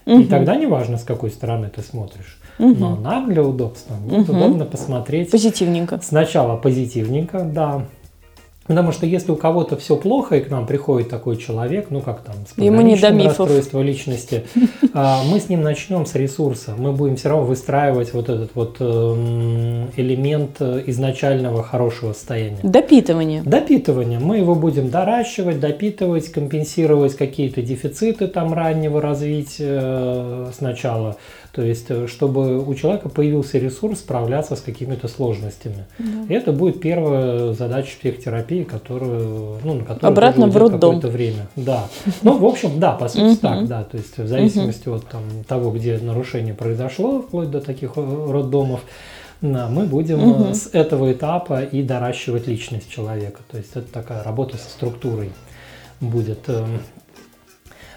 [0.07, 0.21] Угу.
[0.21, 2.39] И тогда не важно, с какой стороны ты смотришь.
[2.59, 2.75] Угу.
[2.75, 4.37] Но нам для удобства будет угу.
[4.37, 5.31] удобно посмотреть.
[5.31, 5.99] Позитивненько.
[6.03, 7.87] Сначала позитивненько, да.
[8.67, 12.23] Потому что если у кого-то все плохо, и к нам приходит такой человек, ну как
[12.23, 14.45] там, с Ему не до расстройство личности,
[14.95, 16.75] а, мы с ним начнем с ресурса.
[16.77, 22.59] Мы будем все равно выстраивать вот этот вот эм, элемент изначального хорошего состояния.
[22.63, 23.43] Допитывание.
[23.43, 24.19] Допитывание.
[24.19, 31.17] Мы его будем доращивать, допитывать, компенсировать какие-то дефициты там раннего развития э, сначала
[31.55, 35.85] то есть, э, чтобы у человека появился ресурс справляться с какими-то сложностями.
[35.99, 36.05] Да.
[36.29, 40.81] И это будет первая задача психотерапии, которую, ну, на которую Обратно в роддом.
[40.81, 41.47] какое-то время.
[41.55, 41.87] Да.
[42.23, 43.85] Ну, в общем, да, по сути так, да.
[43.85, 48.81] То есть, в зависимости от там, того, где нарушение произошло, вплоть до таких э, роддомов,
[49.41, 50.55] мы будем угу.
[50.55, 53.43] с этого этапа и доращивать личность человека.
[53.51, 55.31] То есть это такая работа со структурой
[56.01, 56.49] будет.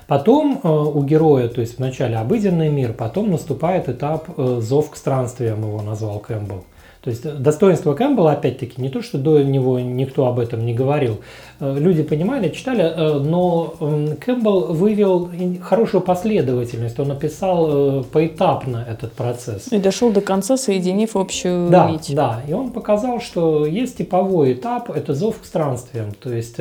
[0.08, 4.96] Потом э, у героя, то есть вначале обыденный мир, потом наступает этап э, зов к
[4.96, 6.64] странствиям, его назвал Кэмпбелл.
[7.08, 11.22] То есть достоинство Кэмпбелла, опять-таки, не то, что до него никто об этом не говорил.
[11.62, 13.76] Э, люди понимали, читали, э, но
[14.20, 17.00] Кэмпбелл вывел хорошую последовательность.
[17.00, 19.72] Он написал э, поэтапно этот процесс.
[19.72, 22.12] И дошел до конца, соединив общую да, нить.
[22.14, 26.12] Да, и он показал, что есть типовой этап, это зов к странствиям.
[26.12, 26.58] То есть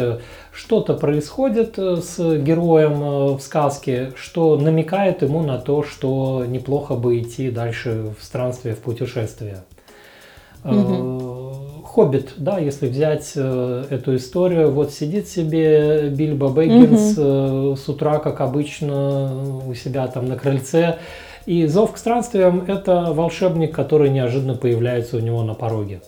[0.52, 7.50] что-то происходит с героем в сказке, что намекает ему на то, что неплохо бы идти
[7.50, 9.64] дальше в странствие, в путешествие.
[10.66, 11.82] Угу.
[11.84, 17.76] Хоббит, да, если взять э, эту историю, вот сидит себе Бильбо Бэггинс угу.
[17.76, 20.98] с утра, как обычно, у себя там на крыльце,
[21.46, 26.00] И зов к странствиям– это волшебник, который неожиданно появляется у него на пороге.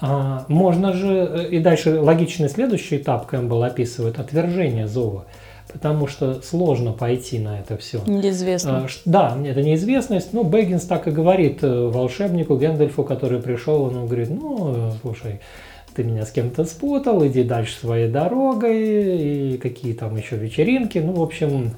[0.00, 5.26] А, можно же, э, и дальше логичный следующий этап Кэмпбелл описывает, отвержение зова.
[5.72, 8.00] Потому что сложно пойти на это все.
[8.06, 8.78] Неизвестно.
[8.78, 10.32] А, да, это неизвестность.
[10.32, 15.40] Ну, Бэггинс так и говорит э, волшебнику Гэндальфу, который пришел, он говорит, ну, слушай,
[15.94, 20.98] ты меня с кем-то спутал, иди дальше своей дорогой, и какие там еще вечеринки.
[20.98, 21.72] Ну, в общем,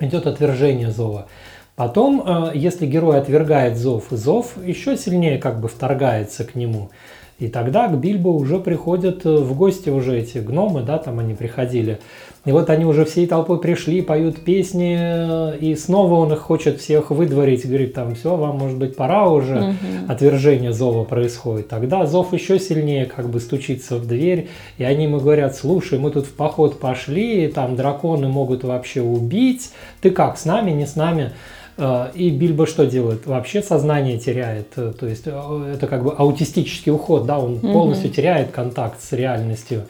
[0.00, 1.26] идет отвержение зова.
[1.74, 6.90] Потом, э, если герой отвергает зов, зов еще сильнее как бы вторгается к нему.
[7.38, 11.34] И тогда к Бильбо уже приходят э, в гости уже эти гномы, да, там они
[11.34, 11.98] приходили.
[12.46, 16.80] И вот они уже всей толпой пришли, поют песни, э, и снова он их хочет
[16.80, 19.74] всех выдворить, говорит, там, все, вам, может быть, пора уже, угу.
[20.08, 21.68] отвержение зова происходит.
[21.68, 26.10] Тогда зов еще сильнее как бы стучится в дверь, и они ему говорят, слушай, мы
[26.10, 30.96] тут в поход пошли, там драконы могут вообще убить, ты как, с нами, не с
[30.96, 31.32] нами?
[31.78, 33.26] Э, и Бильбо что делает?
[33.26, 34.68] Вообще сознание теряет.
[34.76, 37.72] Э, то есть э, это как бы аутистический уход, да, он угу.
[37.72, 39.82] полностью теряет контакт с реальностью.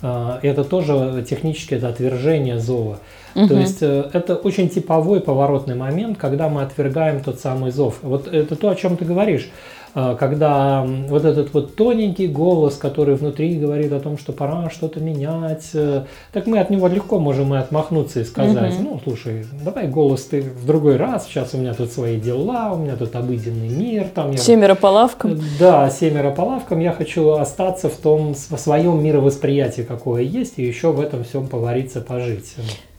[0.00, 3.00] Это тоже технически это отвержение зова.
[3.34, 3.48] Угу.
[3.48, 7.96] То есть это очень типовой поворотный момент, когда мы отвергаем тот самый зов.
[8.02, 9.50] Вот это то, о чем ты говоришь.
[10.00, 15.00] А, когда вот этот вот тоненький голос, который внутри говорит о том, что пора что-то
[15.00, 18.82] менять, э, так мы от него легко можем и отмахнуться и сказать, угу.
[18.84, 22.76] ну, слушай, давай голос ты в другой раз, сейчас у меня тут свои дела, у
[22.76, 24.06] меня тут обыденный мир.
[24.14, 24.38] Там я...
[24.38, 25.40] Семеро по лавкам.
[25.58, 30.62] Да, семеро по лавкам, я хочу остаться в том, в своем мировосприятии, какое есть, и
[30.64, 32.54] еще в этом всем повариться, пожить.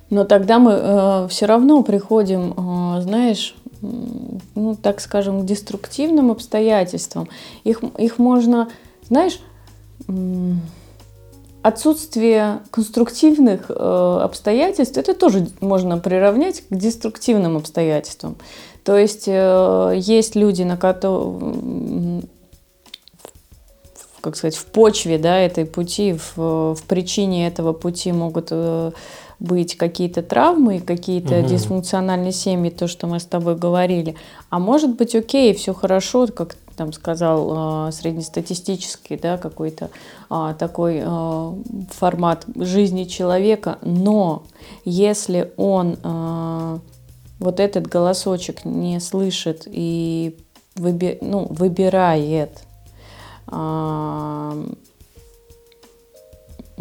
[0.09, 7.27] Но тогда мы э, все равно приходим, э, знаешь, ну, так скажем, к деструктивным обстоятельствам.
[7.63, 8.69] Их, их можно,
[9.07, 9.39] знаешь,
[11.61, 18.37] отсутствие конструктивных э, обстоятельств, это тоже можно приравнять к деструктивным обстоятельствам.
[18.83, 22.23] То есть э, есть люди, на которые
[24.21, 28.91] как сказать, в почве да, этой пути, в, в причине этого пути могут э,
[29.39, 31.47] быть какие-то травмы, какие-то угу.
[31.47, 34.15] дисфункциональные семьи, то, что мы с тобой говорили.
[34.49, 39.89] А может быть, окей, все хорошо, как там сказал э, среднестатистический, да, какой-то
[40.29, 41.53] э, такой э,
[41.91, 44.43] формат жизни человека, но
[44.85, 46.79] если он э,
[47.39, 50.37] вот этот голосочек не слышит и
[50.75, 52.63] выби ну, выбирает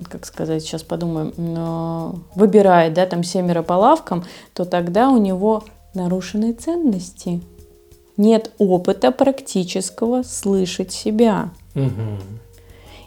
[0.04, 1.32] как сказать, сейчас подумаем,
[2.34, 7.40] выбирает, да, там семеро по лавкам, то тогда у него нарушены ценности.
[8.16, 11.50] Нет опыта практического слышать себя.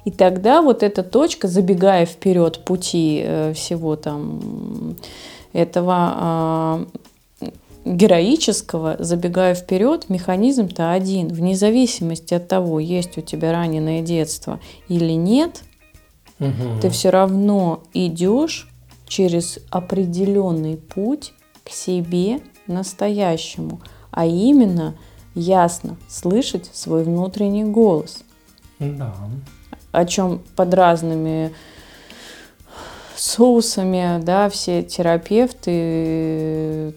[0.04, 4.96] И тогда вот эта точка, забегая вперед пути э, всего там
[5.54, 6.86] этого а,
[7.86, 11.28] героического, забегая вперед, механизм-то один.
[11.28, 15.64] Вне зависимости от того, есть у тебя раненое детство или нет,
[16.42, 16.82] угу.
[16.82, 18.68] ты все равно идешь
[19.08, 24.96] через определенный путь к себе настоящему, а именно
[25.36, 28.24] ясно слышать свой внутренний голос.
[28.80, 29.14] Да.
[29.92, 31.54] О чем под разными
[33.16, 35.72] соусами, да, все терапевты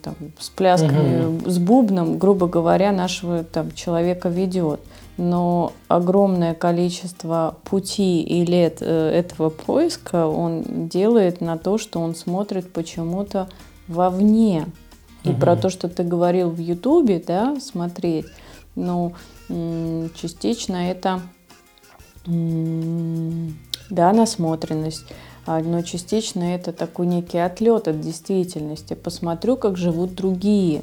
[0.02, 1.50] там, с плясками, угу.
[1.50, 4.80] с бубном, грубо говоря, нашего там, человека ведет.
[5.16, 12.14] Но огромное количество пути и лет э, этого поиска он делает на то, что он
[12.14, 13.48] смотрит почему-то
[13.86, 14.66] вовне.
[15.22, 15.40] И угу.
[15.40, 18.26] про то, что ты говорил в Ютубе, да, смотреть,
[18.74, 19.14] ну,
[19.48, 21.22] частично это,
[22.26, 25.06] да, насмотренность
[25.46, 28.94] а, но частично это такой некий отлет от действительности.
[28.94, 30.82] Посмотрю, как живут другие.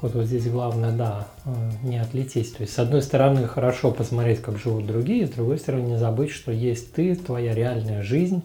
[0.00, 1.50] Вот, вот здесь главное, да, э,
[1.82, 2.56] не отлететь.
[2.56, 6.30] То есть, с одной стороны, хорошо посмотреть, как живут другие, с другой стороны, не забыть,
[6.30, 8.42] что есть ты, твоя реальная жизнь,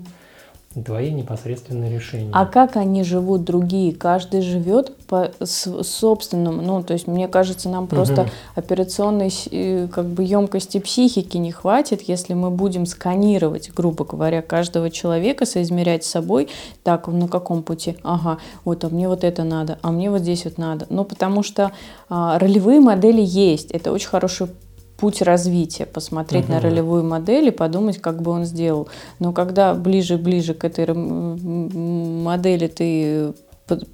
[0.84, 2.30] твои непосредственные решения.
[2.34, 3.94] А как они живут другие?
[3.94, 6.62] Каждый живет по собственному.
[6.62, 8.30] Ну, то есть, мне кажется, нам просто угу.
[8.56, 14.90] операционной э, как бы емкости психики не хватит, если мы будем сканировать, грубо говоря, каждого
[14.90, 16.50] человека, соизмерять с собой.
[16.84, 17.98] Так, на каком пути?
[18.04, 20.88] Ага, вот, а мне вот это надо, а мне вот здесь вот надо.
[20.90, 21.72] Ну, потому что
[22.10, 23.72] а, ролевые модели есть.
[23.72, 24.48] Это очень хороший
[24.98, 26.54] путь развития, посмотреть угу.
[26.54, 28.88] на ролевую модель и подумать, как бы он сделал.
[29.20, 33.34] Но когда ближе-ближе к этой модели ты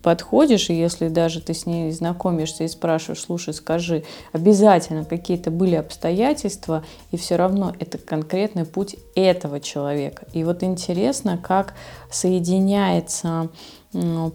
[0.04, 5.76] подходишь, и если даже ты с ней знакомишься и спрашиваешь, слушай, скажи, обязательно какие-то были
[5.76, 10.26] обстоятельства, и все равно это конкретный путь этого человека.
[10.34, 11.74] И вот интересно, как
[12.12, 13.50] соединяется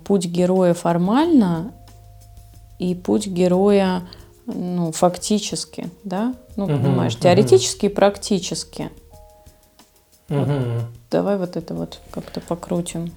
[0.04, 1.72] путь героя формально
[2.78, 4.08] и путь героя,
[4.46, 6.34] ну, фактически, да?
[6.56, 7.92] Ну, угу, понимаешь, теоретически угу.
[7.92, 8.90] и практически.
[10.28, 10.38] Угу.
[10.38, 13.12] Вот, давай вот это вот как-то покрутим.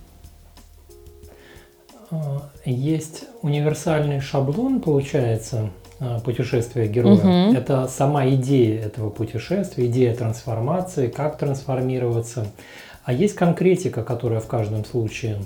[2.11, 5.69] А, есть универсальный шаблон, получается,
[5.99, 7.17] а, путешествия героя.
[7.49, 7.57] Угу.
[7.57, 12.47] Это сама идея этого путешествия, идея трансформации, как трансформироваться.
[13.03, 15.39] А есть конкретика, которая в каждом случае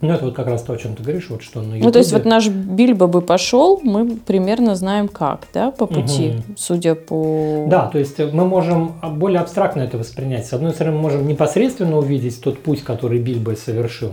[0.00, 1.84] ну, это вот как раз то, о чем ты говоришь, вот что на YouTube.
[1.84, 6.30] Ну, то есть вот наш Бильбо бы пошел, мы примерно знаем как, да, по пути,
[6.30, 6.42] угу.
[6.56, 7.66] судя по...
[7.68, 10.46] Да, то есть мы можем более абстрактно это воспринять.
[10.46, 14.12] С одной стороны, мы можем непосредственно увидеть тот путь, который Бильбо совершил.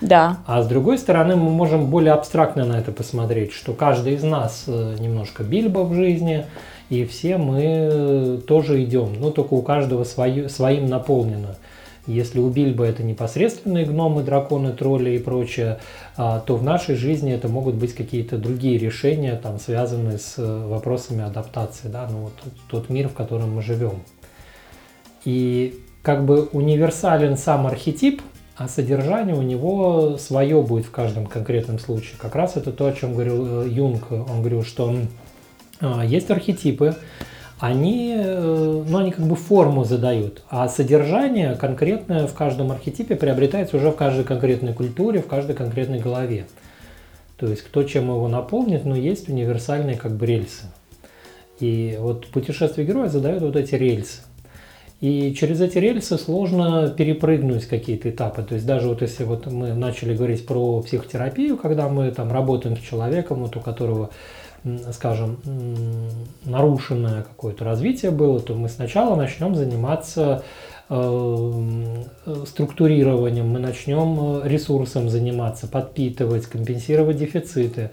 [0.00, 0.38] Да.
[0.46, 4.64] А с другой стороны, мы можем более абстрактно на это посмотреть, что каждый из нас
[4.66, 6.46] э, немножко Бильбо в жизни,
[6.88, 11.56] и все мы тоже идем, но только у каждого свое, своим наполнено.
[12.08, 15.78] Если у Бильбо это непосредственные гномы, драконы, тролли и прочее,
[16.16, 20.66] а, то в нашей жизни это могут быть какие-то другие решения, там, связанные с э,
[20.66, 22.32] вопросами адаптации, да, ну, вот
[22.70, 24.00] тот мир, в котором мы живем.
[25.26, 28.22] И как бы универсален сам архетип,
[28.56, 32.16] а содержание у него свое будет в каждом конкретном случае.
[32.18, 34.10] Как раз это то, о чем говорил э, Юнг.
[34.10, 34.96] Он говорил, что
[35.80, 36.96] а, есть архетипы,
[37.58, 43.76] они, э, ну, они как бы форму задают, а содержание конкретное в каждом архетипе приобретается
[43.76, 46.46] уже в каждой конкретной культуре, в каждой конкретной голове.
[47.36, 50.66] То есть кто чем его наполнит, но есть универсальные как бы рельсы.
[51.60, 54.20] И вот путешествие героя задает вот эти рельсы.
[55.00, 58.42] И через эти рельсы сложно перепрыгнуть какие-то этапы.
[58.42, 62.76] То есть даже вот если вот мы начали говорить про психотерапию, когда мы там работаем
[62.76, 64.10] с человеком, вот у которого
[64.92, 65.38] скажем,
[66.44, 70.42] нарушенное какое-то развитие было, то мы сначала начнем заниматься
[70.88, 72.04] э,
[72.46, 77.90] структурированием, мы начнем э, ресурсом заниматься, подпитывать, компенсировать дефициты.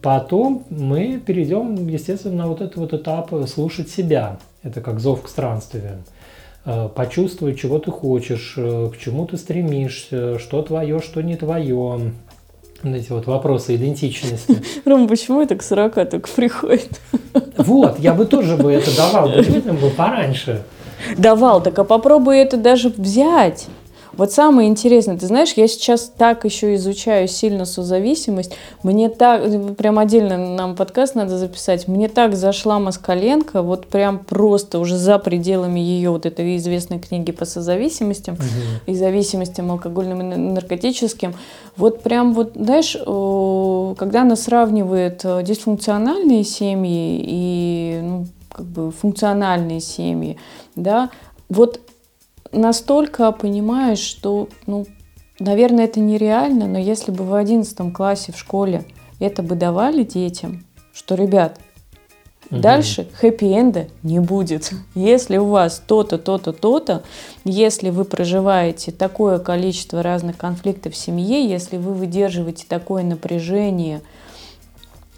[0.00, 4.38] Потом мы перейдем, естественно, на вот этот вот этап слушать себя.
[4.62, 6.04] Это как зов к странствиям.
[6.64, 12.12] Э, почувствовать, чего ты хочешь, к чему ты стремишься, что твое, что не твое,
[12.82, 14.62] эти вот вопросы идентичности.
[14.84, 17.00] Рома, почему это к 40 только приходит?
[17.56, 20.62] Вот, я бы тоже бы это давал, бы был пораньше.
[21.16, 23.66] Давал, так а попробуй это даже взять.
[24.18, 28.52] Вот самое интересное, ты знаешь, я сейчас так еще изучаю сильно созависимость.
[28.82, 31.86] Мне так, прям отдельно нам подкаст надо записать.
[31.86, 37.30] Мне так зашла Москаленко, вот прям просто уже за пределами ее вот этой известной книги
[37.30, 38.42] по созависимостям угу.
[38.86, 41.34] и зависимостям алкогольным и наркотическим.
[41.76, 42.94] Вот прям вот, знаешь,
[43.96, 50.38] когда она сравнивает э, дисфункциональные семьи и ну, как бы функциональные семьи,
[50.74, 51.10] да,
[51.48, 51.80] вот
[52.52, 54.86] настолько понимаешь, что, ну,
[55.38, 58.84] наверное, это нереально, но если бы в одиннадцатом классе в школе
[59.20, 61.58] это бы давали детям, что, ребят,
[62.50, 62.60] угу.
[62.60, 64.72] дальше хэппи-энда не будет.
[64.94, 67.02] Если у вас то-то, то-то, то-то,
[67.44, 74.02] если вы проживаете такое количество разных конфликтов в семье, если вы выдерживаете такое напряжение–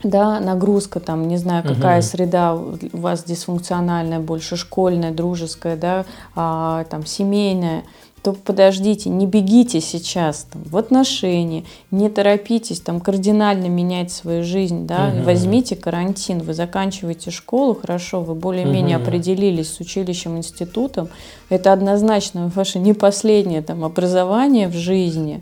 [0.03, 2.07] да, нагрузка там, не знаю, какая угу.
[2.07, 7.85] среда у вас дисфункциональная, больше школьная, дружеская, да, а, там семейная,
[8.23, 14.87] то подождите, не бегите сейчас там, в отношения, не торопитесь там кардинально менять свою жизнь,
[14.87, 15.25] да, угу.
[15.25, 19.05] возьмите карантин, вы заканчиваете школу, хорошо, вы более-менее угу.
[19.05, 21.09] определились с училищем, институтом,
[21.49, 25.41] это однозначно ваше не последнее там образование в жизни,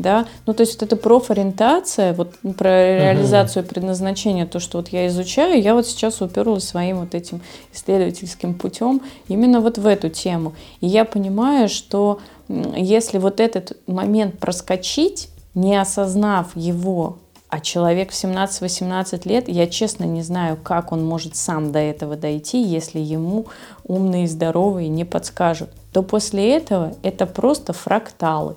[0.00, 5.06] да, ну то есть вот эта профориентация, вот про реализацию предназначения, то, что вот я
[5.08, 7.40] изучаю, я вот сейчас уперлась своим вот этим
[7.72, 10.54] исследовательским путем именно вот в эту тему.
[10.80, 17.18] И я понимаю, что если вот этот момент проскочить, не осознав его,
[17.48, 22.16] а человек в 17-18 лет, я честно не знаю, как он может сам до этого
[22.16, 23.46] дойти, если ему
[23.84, 28.56] умные и здоровые не подскажут, то после этого это просто фракталы.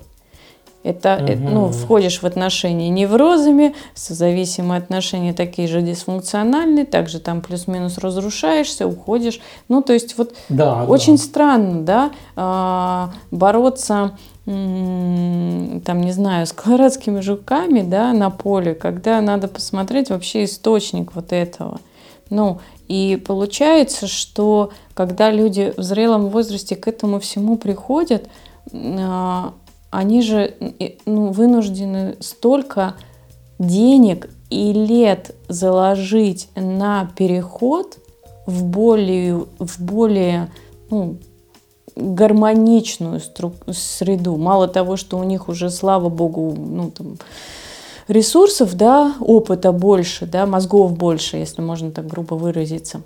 [0.82, 1.48] Это, угу.
[1.48, 9.40] ну, входишь в отношения неврозами, созависимые отношения такие же дисфункциональные, также там плюс-минус разрушаешься, уходишь.
[9.68, 11.22] Ну, то есть вот да, очень да.
[11.22, 14.12] странно, да, а, бороться
[14.44, 21.32] там, не знаю, с колорадскими жуками, да, на поле, когда надо посмотреть вообще источник вот
[21.32, 21.80] этого.
[22.28, 22.58] Ну,
[22.88, 28.26] и получается, что когда люди в зрелом возрасте к этому всему приходят,
[28.72, 29.52] а,
[29.92, 30.54] они же
[31.04, 32.94] ну, вынуждены столько
[33.58, 37.98] денег и лет заложить на переход
[38.46, 40.50] в более, в более
[40.90, 41.18] ну,
[41.94, 43.20] гармоничную
[43.70, 44.36] среду.
[44.36, 47.18] Мало того, что у них уже, слава богу, ну, там,
[48.08, 53.02] ресурсов, да, опыта больше, да, мозгов больше, если можно так грубо выразиться.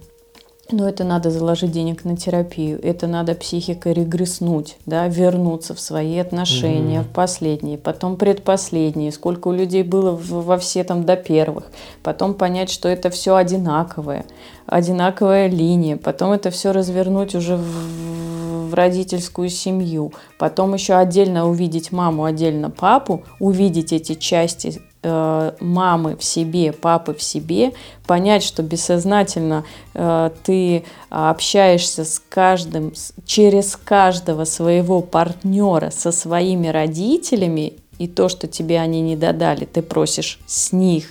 [0.73, 6.19] Но это надо заложить денег на терапию, это надо психикой регресснуть, да, вернуться в свои
[6.19, 7.05] отношения, mm-hmm.
[7.05, 11.67] в последние, потом предпоследние, сколько у людей было во все там до первых,
[12.03, 14.27] потом понять, что это все одинаковое,
[14.67, 21.93] одинаковая линия, потом это все развернуть уже в, в родительскую семью, потом еще отдельно увидеть
[21.93, 27.73] маму, отдельно папу, увидеть эти части Э, мамы в себе, папы в себе,
[28.09, 29.63] понять, что бессознательно
[29.95, 32.93] э, ты общаешься с каждым,
[33.25, 39.81] через каждого своего партнера со своими родителями, и то, что тебе они не додали, ты
[39.81, 41.07] просишь с них.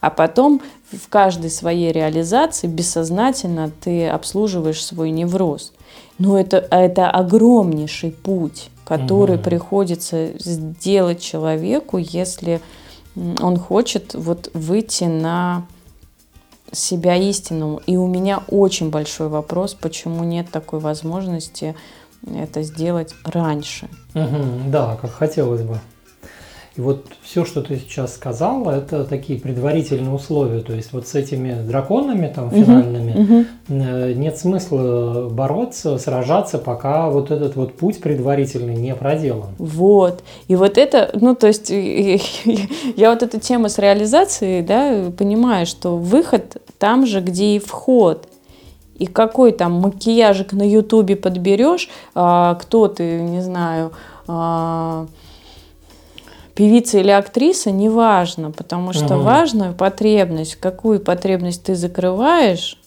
[0.00, 5.74] А потом в каждой своей реализации бессознательно ты обслуживаешь свой невроз.
[6.16, 9.44] Но это, это огромнейший путь, который угу.
[9.44, 12.62] приходится сделать человеку, если
[13.16, 15.66] он хочет вот выйти на
[16.72, 17.80] себя истинному.
[17.86, 21.74] И у меня очень большой вопрос, почему нет такой возможности
[22.26, 23.88] это сделать раньше.
[24.14, 25.78] Угу, да, как хотелось бы.
[26.80, 30.60] И вот все, что ты сейчас сказала, это такие предварительные условия.
[30.60, 33.34] То есть вот с этими драконами там финальными угу,
[33.68, 34.18] угу.
[34.18, 39.50] нет смысла бороться, сражаться, пока вот этот вот путь предварительный не проделан.
[39.58, 40.24] Вот.
[40.48, 41.68] И вот это, ну то есть
[42.96, 48.26] я вот эту тему с реализацией, да, понимаю, что выход там же, где и вход
[48.98, 53.92] и какой там макияжик на ютубе подберешь, а, кто ты, не знаю,
[54.26, 55.06] а,
[56.60, 59.24] певица или актриса, неважно, потому что угу.
[59.24, 62.78] важна потребность, какую потребность ты закрываешь,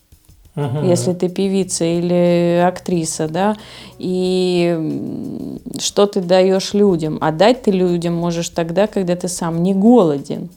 [0.56, 0.86] угу.
[0.86, 3.58] если ты певица или актриса, да,
[3.98, 7.18] и что ты даешь людям.
[7.20, 10.50] А дать ты людям можешь тогда, когда ты сам не голоден.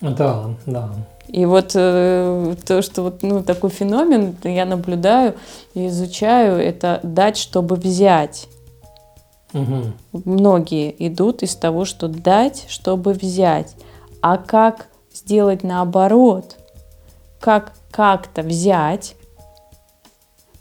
[0.00, 0.90] Да, да.
[1.28, 5.34] И вот э, то, что вот ну, такой феномен я наблюдаю
[5.74, 8.48] и изучаю, это дать, чтобы взять.
[9.52, 10.22] Угу.
[10.24, 13.74] Многие идут из того, что дать, чтобы взять.
[14.22, 16.56] А как сделать наоборот?
[17.40, 19.16] Как как-то взять,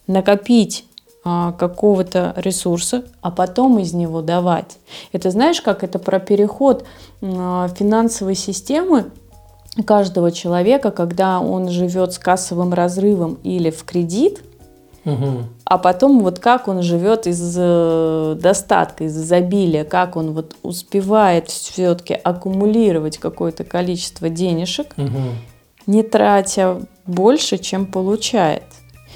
[0.08, 0.86] накопить
[1.24, 4.78] а, какого-то ресурса, а потом из него давать.
[5.12, 6.86] Это знаешь, как это про переход
[7.22, 9.12] а, финансовой системы
[9.86, 14.42] каждого человека, когда он живет с кассовым разрывом или в кредит–
[15.14, 15.44] Угу.
[15.66, 21.50] А потом вот как он живет из э, достатка, из изобилия, как он вот успевает
[21.50, 25.36] все-таки аккумулировать какое-то количество денежек, угу.
[25.88, 28.64] не тратя больше, чем получает.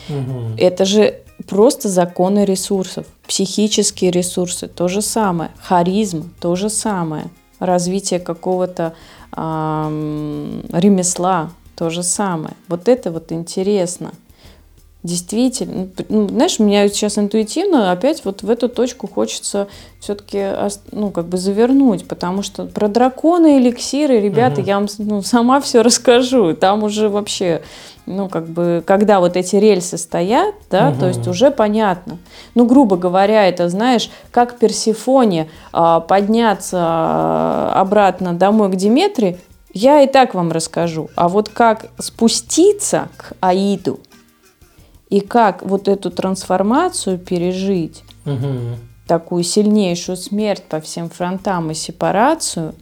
[0.10, 0.58] Угу.
[0.58, 7.26] Это же просто законы ресурсов, психические ресурсы, то же самое, харизма, то же самое,
[7.60, 8.94] развитие какого-то
[9.36, 12.54] э, ремесла, то же самое.
[12.68, 14.12] Вот это вот интересно
[15.04, 19.68] действительно, ну, знаешь, меня сейчас интуитивно опять вот в эту точку хочется
[20.00, 20.48] все-таки,
[20.92, 24.68] ну, как бы завернуть, потому что про драконы, эликсиры, ребята, угу.
[24.68, 27.64] я вам ну, сама все расскажу, там уже вообще,
[28.06, 31.02] ну, как бы, когда вот эти рельсы стоят, да, угу.
[31.02, 32.18] то есть уже понятно.
[32.56, 39.38] Ну, грубо говоря, это, знаешь, как Персифоне а, подняться а, обратно домой к Диметре,
[39.74, 41.10] я и так вам расскажу.
[41.16, 44.00] А вот как спуститься к Аиду,
[45.14, 48.80] и как вот эту трансформацию пережить, угу.
[49.06, 52.74] такую сильнейшую смерть по всем фронтам и сепарацию,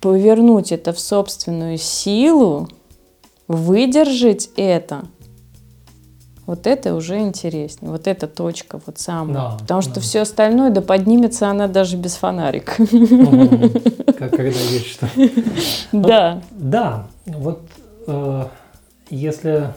[0.00, 2.68] повернуть это в собственную силу,
[3.48, 5.06] выдержать это,
[6.46, 7.90] вот это уже интереснее.
[7.90, 9.34] Вот эта точка вот самая.
[9.34, 10.00] Да, Потому что да.
[10.00, 12.76] все остальное, да поднимется она даже без фонарика.
[12.76, 15.08] Как когда есть что.
[15.90, 16.40] Да.
[16.52, 17.62] Да, вот
[18.06, 18.44] э,
[19.10, 19.74] если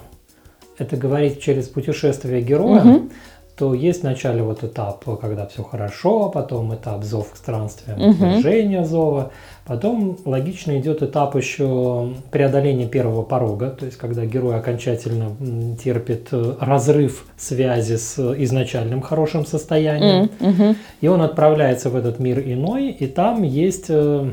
[0.81, 3.09] это говорить через путешествие героя, угу.
[3.55, 8.25] то есть вначале вот этап, когда все хорошо, потом этап зов к странствиям, угу.
[8.25, 9.31] движение зова,
[9.65, 15.35] потом логично идет этап еще преодоления первого порога, то есть когда герой окончательно
[15.81, 20.75] терпит э, разрыв связи с изначальным хорошим состоянием, угу.
[20.99, 24.31] и он отправляется в этот мир иной, и там есть э,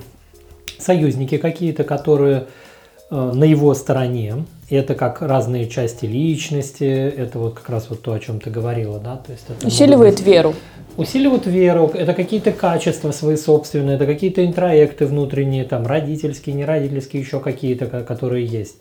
[0.79, 2.47] союзники какие-то, которые
[3.11, 4.45] э, на его стороне,
[4.77, 8.99] это как разные части личности, это вот как раз вот то, о чем ты говорила,
[8.99, 10.55] да, то есть это усиливает быть, веру.
[10.97, 17.41] Усиливает веру, это какие-то качества свои собственные, это какие-то интроекты внутренние, там родительские, неродительские, еще
[17.41, 18.77] какие-то, которые есть.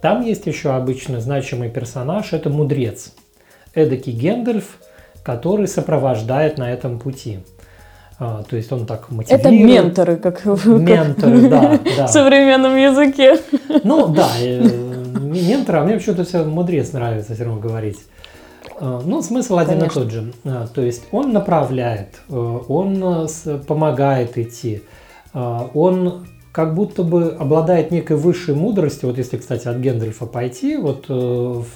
[0.00, 3.12] Там есть еще обычно значимый персонаж, это мудрец,
[3.74, 4.78] эдакий Гендальф,
[5.24, 7.40] который сопровождает на этом пути.
[8.18, 9.46] А, то есть он так мотивирует.
[9.46, 12.06] Это менторы, как, менторы, да, да.
[12.06, 13.38] в современном языке.
[13.82, 14.28] Ну да,
[15.40, 17.98] менторы, а мне почему-то все мудрец нравится все равно говорить.
[18.78, 20.00] А, ну, смысл один Конечно.
[20.00, 20.32] и тот же.
[20.44, 22.34] А, то есть он направляет, э,
[22.68, 24.82] он э, помогает идти,
[25.32, 29.08] он как будто бы обладает некой высшей мудростью.
[29.08, 31.12] Вот если, кстати, от Гендальфа пойти, вот э,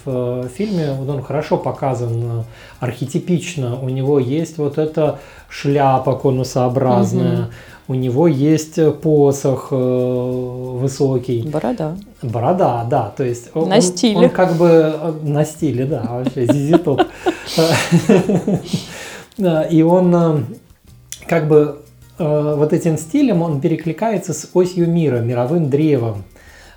[0.05, 2.45] в фильме вот он хорошо показан
[2.79, 3.81] архетипично.
[3.81, 7.51] У него есть вот эта шляпа конусообразная, угу.
[7.89, 11.43] У него есть посох высокий.
[11.49, 11.97] Борода.
[12.23, 13.13] Борода, да.
[13.17, 14.17] То есть на он, стиле.
[14.17, 17.03] Он как бы на стиле, да, вообще зизи топ.
[19.71, 20.47] И он
[21.29, 21.81] как бы
[22.19, 26.25] Э, вот этим стилем он перекликается с осью мира, мировым древом.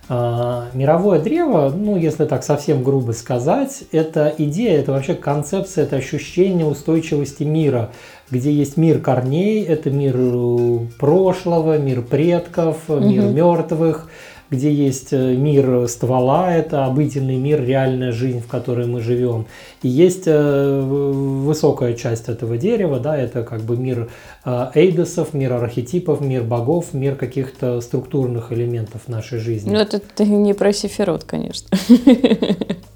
[0.10, 5.98] Э, мировое древо, ну, если так совсем грубо сказать, это идея, это вообще концепция, это
[5.98, 7.92] ощущение устойчивости мира,
[8.32, 13.34] где есть мир корней, это мир э, прошлого, мир предков, мир угу.
[13.34, 14.10] мертвых,
[14.50, 19.46] где есть э, мир ствола, это обыденный мир, реальная жизнь, в которой мы живем.
[19.84, 24.10] И есть э, высокая часть этого дерева, да, это как бы мир
[24.46, 29.72] э, эйдосов, мир архетипов, мир богов, мир каких-то структурных элементов нашей жизни.
[29.72, 31.70] Ну, это не про Сефирот, конечно.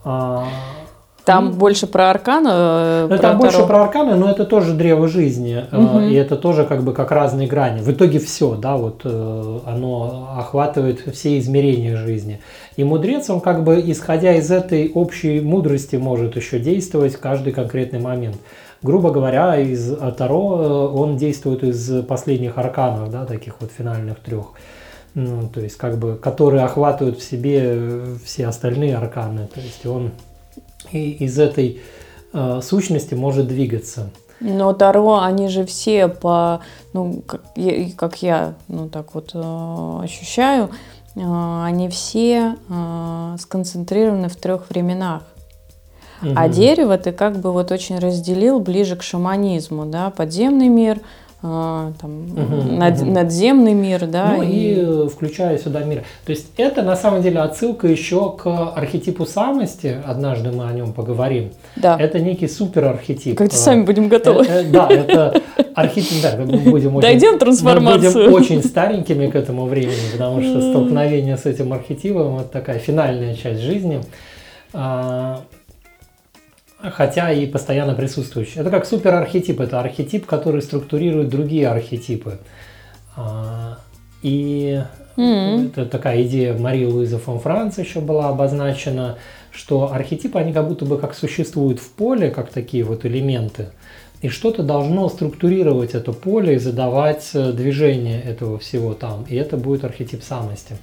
[0.06, 0.49] А,
[1.26, 1.53] там mm.
[1.53, 3.07] больше про аркана.
[3.09, 5.63] Это про больше про арканы, но это тоже древо жизни.
[5.71, 5.99] Угу.
[5.99, 7.82] И это тоже как бы как разные грани.
[7.82, 12.41] В итоге все, да, вот э, оно охватывает все измерения жизни.
[12.76, 17.53] И мудрец, он как бы, исходя из этой общей мудрости, может еще действовать в каждый
[17.53, 18.38] конкретный момент.
[18.82, 24.47] Грубо говоря, из Таро э, он действует из последних арканов, да, таких вот финальных трех.
[25.15, 29.47] Ну, то есть, как бы, которые охватывают в себе все остальные арканы.
[29.53, 30.11] То есть он
[30.92, 31.82] и из этой
[32.34, 34.10] э, сущности может двигаться.
[34.40, 36.62] Но Таро, они же все по,
[36.92, 40.70] ну, как я, как я ну, так вот э, ощущаю,
[41.16, 45.24] э, они все э, сконцентрированы в трех временах.
[46.22, 46.34] Угу.
[46.36, 51.00] А дерево ты как бы вот очень разделил ближе к шаманизму, да, подземный мир–
[51.44, 53.12] там, угу, над, угу.
[53.12, 54.36] надземный мир, да.
[54.38, 54.48] Ну и...
[54.48, 56.04] и включая сюда мир.
[56.26, 60.02] То есть это на самом деле отсылка еще к архетипу самости.
[60.06, 61.52] Однажды мы о нем поговорим.
[61.76, 61.98] Да.
[62.00, 63.38] Это некий супер архетип.
[63.38, 64.46] Как-то сами будем готовы.
[64.46, 65.41] Э, э, да, это
[65.76, 66.22] архетип.
[66.22, 68.14] Да, мы будем очень, Дойдем трансформацию.
[68.14, 72.80] Мы будем очень старенькими к этому времени, потому что столкновение с этим архетипом это такая
[72.80, 74.02] финальная часть жизни.
[76.92, 78.60] Хотя и постоянно присутствующий.
[78.60, 82.40] Это как суперархетип, это архетип, который структурирует другие архетипы.
[83.16, 83.78] А,
[84.22, 84.84] и
[85.16, 85.70] mm-hmm.
[85.70, 89.18] это такая идея Марии Луизы фон Франц еще была обозначена,
[89.52, 93.70] что архетипы, они как будто бы как существуют в поле, как такие вот элементы,
[94.22, 99.26] и что-то должно структурировать это поле и задавать э, движение этого всего там.
[99.30, 100.76] И это будет архетип самости.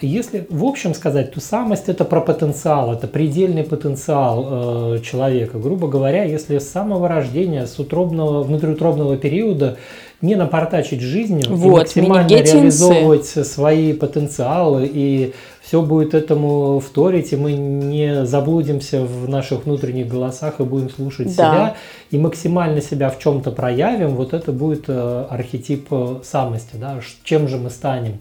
[0.00, 5.58] Если в общем сказать, то самость это про потенциал, это предельный потенциал э, человека.
[5.58, 9.76] Грубо говоря, если с самого рождения, с утробного, внутриутробного периода
[10.20, 17.36] не напортачить жизнью вот, и максимально реализовывать свои потенциалы, и все будет этому вторить, и
[17.36, 21.32] мы не заблудимся в наших внутренних голосах и будем слушать да.
[21.32, 21.76] себя,
[22.10, 27.48] и максимально себя в чем-то проявим, вот это будет э, архетип э, самости, да, чем
[27.48, 28.20] же мы станем.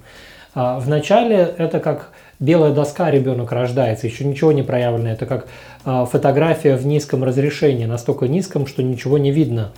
[0.60, 5.10] А, Вначале это как белая доска, ребенок рождается, еще ничего не проявлено.
[5.10, 5.48] Это как
[5.86, 9.72] а, фотография в низком разрешении, настолько низком, что ничего не видно.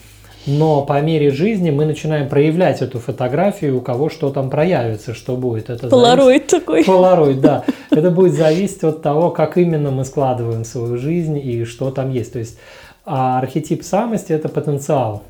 [0.48, 5.36] Но по мере жизни мы начинаем проявлять эту фотографию, у кого что там проявится, что
[5.36, 5.70] будет.
[5.70, 6.66] Это Полароид зависит...
[6.66, 6.86] такой.
[6.86, 7.66] Полароид, да.
[7.92, 12.32] Это будет зависеть от того, как именно мы складываем свою жизнь и что там есть.
[12.32, 12.58] То есть
[13.04, 15.24] а архетип самости– это потенциал.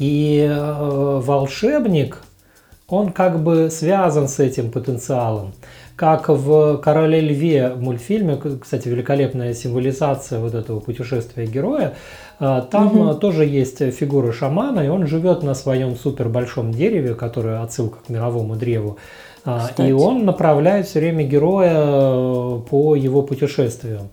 [0.00, 2.24] И э, волшебник–
[2.88, 5.52] он как бы связан с этим потенциалом.
[5.94, 11.94] Как в «Короле льве» мультфильме, кстати, великолепная символизация вот этого путешествия героя,
[12.38, 13.14] э, там угу.
[13.14, 18.08] тоже есть фигура шамана, и он живет на своем супер большом дереве, которое отсылка к
[18.08, 18.98] мировому древу.
[19.44, 19.88] А, кстати.
[19.88, 24.08] И он направляет все время героя э, по его путешествию.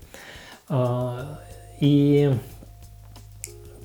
[0.67, 1.39] А,
[1.79, 2.31] и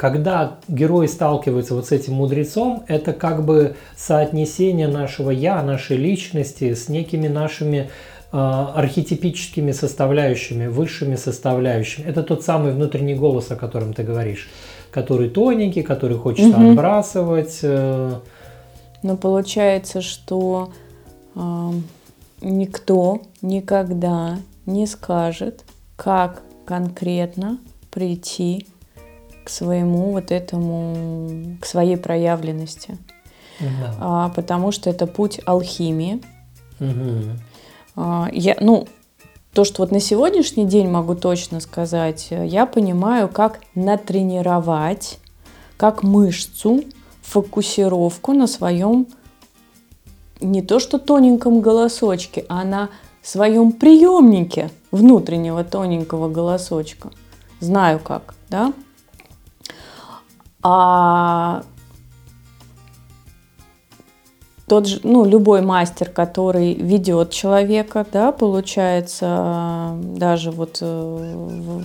[0.01, 6.73] когда герой сталкивается вот с этим мудрецом, это как бы соотнесение нашего я, нашей личности
[6.73, 7.91] с некими нашими
[8.33, 12.07] э, архетипическими составляющими, высшими составляющими.
[12.07, 14.49] Это тот самый внутренний голос, о котором ты говоришь,
[14.91, 16.71] который тоненький, который хочется угу.
[16.71, 17.59] отбрасывать.
[17.61, 18.21] Э.
[19.03, 20.73] Но получается, что
[21.35, 21.71] э,
[22.41, 27.59] никто никогда не скажет, как конкретно
[27.91, 28.67] прийти
[29.51, 32.99] своему вот этому, к своей проявленности.
[33.61, 33.95] Да.
[34.01, 36.23] А, потому что это путь алхимии.
[36.79, 37.39] Мгм.
[37.97, 38.87] А, я, ну,
[39.53, 45.19] то, что вот на сегодняшний день могу точно сказать, э, я понимаю, как натренировать,
[45.77, 46.85] как мышцу,
[47.23, 49.07] фокусировку на своем
[50.41, 52.89] не то что тоненьком голосочке, а на
[53.23, 57.11] своем приемнике внутреннего тоненького голосочка.
[57.61, 58.73] Знаю как, да?
[60.63, 61.63] А
[64.71, 71.81] тот же, ну, любой мастер, который ведет человека, да, получается, даже вот э,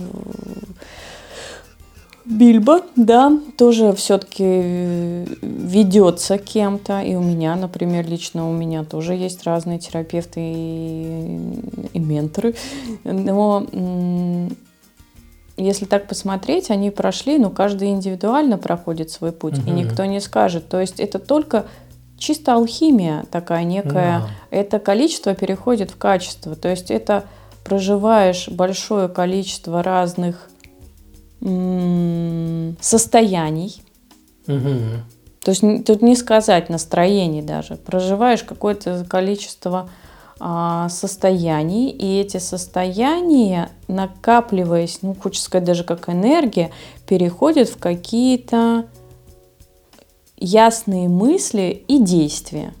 [2.24, 9.44] Бильбо, да, тоже все-таки ведется кем-то, и у меня, например, лично у меня тоже есть
[9.44, 11.60] разные терапевты и,
[11.92, 12.54] и менторы,
[13.04, 13.66] но
[15.56, 19.76] если так посмотреть, они прошли, но каждый индивидуально проходит свой путь, и Мгм.
[19.76, 20.68] никто не скажет.
[20.68, 21.66] То есть это только
[22.18, 24.20] чисто алхимия такая некая.
[24.20, 24.28] Да.
[24.50, 26.54] Это количество переходит в качество.
[26.56, 27.24] То есть это
[27.64, 30.48] проживаешь большое количество разных
[31.42, 33.82] м, состояний.
[34.46, 35.04] Мгм.
[35.44, 37.76] То есть тут не сказать настроений даже.
[37.76, 39.88] Проживаешь какое-то количество
[40.38, 46.70] состояний, и эти состояния, накапливаясь, ну, хочется сказать, даже как энергия,
[47.06, 48.86] переходят в какие-то
[50.36, 52.74] ясные мысли и действия.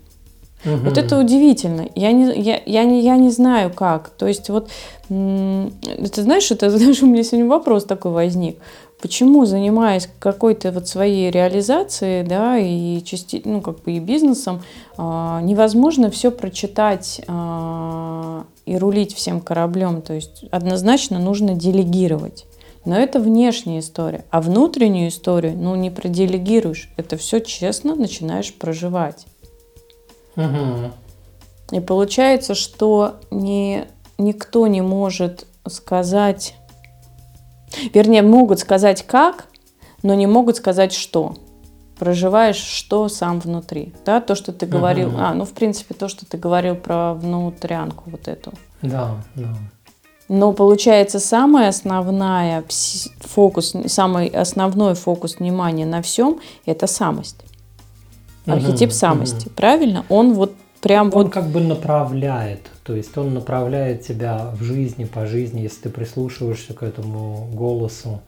[0.66, 0.84] Мгм.
[0.84, 1.88] Вот это удивительно.
[1.94, 4.10] Я не, я, я, не, я не знаю как.
[4.10, 4.68] То есть вот,
[5.08, 8.58] ты знаешь, это знаешь, у меня сегодня вопрос такой возник.
[9.00, 14.62] Почему, занимаясь какой-то вот своей реализацией, да, и части, ну, как бы и бизнесом,
[14.96, 20.00] а, невозможно все прочитать а, и рулить всем кораблем.
[20.00, 22.46] То есть однозначно нужно делегировать.
[22.86, 24.24] Но это внешняя история.
[24.30, 26.88] А внутреннюю историю, ну, не проделегируешь.
[26.96, 29.26] Это все честно начинаешь проживать.
[30.36, 30.92] Мгм.
[31.72, 33.86] И получается, что не,
[34.18, 36.54] никто не может сказать,
[37.92, 39.46] вернее, могут сказать как,
[40.02, 41.34] но не могут сказать что.
[41.98, 43.94] Проживаешь что сам внутри.
[44.04, 45.10] Да, то, что ты говорил.
[45.10, 45.20] Мгм.
[45.20, 48.52] А, ну, в принципе, то, что ты говорил про внутрянку вот эту.
[48.82, 49.56] Да, да.
[50.28, 52.64] Но получается, самая основная
[53.20, 57.36] фокус, самый основной фокус внимания на всем это самость.
[58.46, 59.48] Архетип самости.
[59.56, 60.04] Правильно?
[60.08, 65.04] Он вот прям Он вот как бы направляет, то есть он направляет тебя в жизни,
[65.04, 68.20] по жизни, если ты прислушиваешься к этому голосу.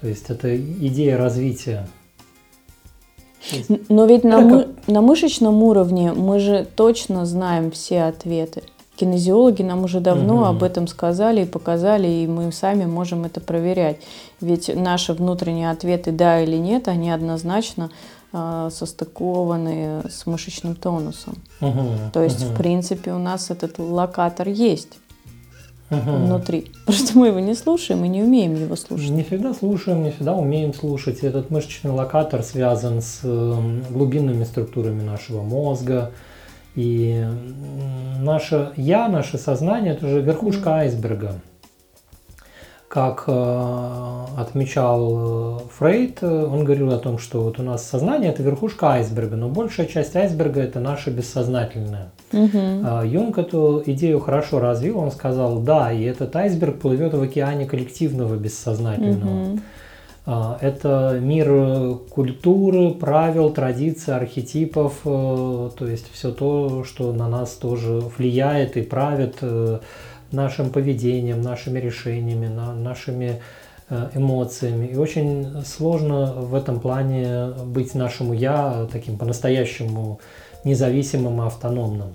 [0.00, 1.86] То есть это идея развития.
[3.88, 8.62] Но ведь на, Это мы- на мышечном уровне мы же точно знаем все ответы.
[8.96, 10.44] Кинезиологи нам уже давно Мгм.
[10.44, 13.98] об этом сказали и показали, и мы сами можем это проверять.
[14.40, 17.90] Ведь наши внутренние ответы «да» или «нет», они однозначно
[18.32, 21.36] состыкованы с мышечным тонусом.
[21.60, 24.98] Мгм, То есть, мгм, в принципе, у нас этот локатор есть
[25.90, 26.26] мгм.
[26.26, 26.70] внутри.
[26.86, 29.10] Просто мы его не слушаем и не умеем его слушать.
[29.10, 31.20] Не всегда слушаем, не всегда умеем слушать.
[31.20, 33.20] Этот мышечный локатор связан с
[33.90, 36.12] глубинными структурами нашего мозга.
[36.74, 37.26] И
[38.20, 41.40] наше я, наше сознание, это же верхушка айсберга.
[42.88, 48.30] Как э, отмечал э, Фрейд, э, он говорил о том, что вот у нас сознание
[48.30, 52.12] это верхушка айсберга, но большая часть айсберга это наше бессознательное.
[52.32, 57.66] А, Юнг эту идею хорошо развил, он сказал, да, и этот айсберг плывет в океане
[57.66, 59.58] коллективного бессознательного.
[60.24, 68.00] А, Это мир культуры, правил, традиций, архетипов, то есть все то, что на нас тоже
[68.16, 69.42] влияет и правит
[70.32, 73.40] нашим поведением, нашими решениями, на- нашими
[73.90, 74.86] э, эмоциями.
[74.86, 80.20] И очень сложно в этом плане быть нашему «я» таким по-настоящему
[80.64, 82.14] независимым и автономным.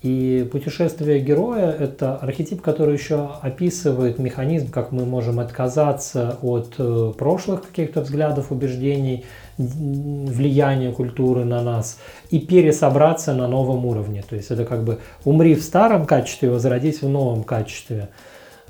[0.00, 7.12] И путешествие героя– это архетип, который еще описывает механизм, как мы можем отказаться от э,
[7.18, 9.24] прошлых каких-то взглядов, убеждений,
[9.56, 11.98] влияния культуры на нас
[12.30, 14.22] и пересобраться на новом уровне.
[14.28, 18.08] То есть это как бы умри в старом качестве, возродись в новом качестве.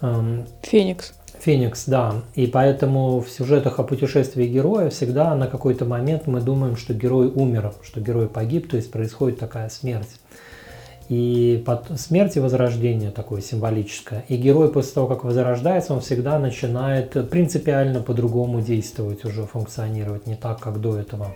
[0.00, 1.12] Эм, Феникс.
[1.40, 2.14] Феникс, да.
[2.36, 7.26] И поэтому в сюжетах о путешествии героя всегда на какой-то момент мы думаем, что герой
[7.26, 10.08] умер, что герой погиб, то есть происходит такая смерть.
[11.08, 14.24] И под смерть и возрождение такое символическое.
[14.28, 20.36] И герой после того, как возрождается, он всегда начинает принципиально по-другому действовать, уже функционировать, не
[20.36, 21.34] так, как до этого.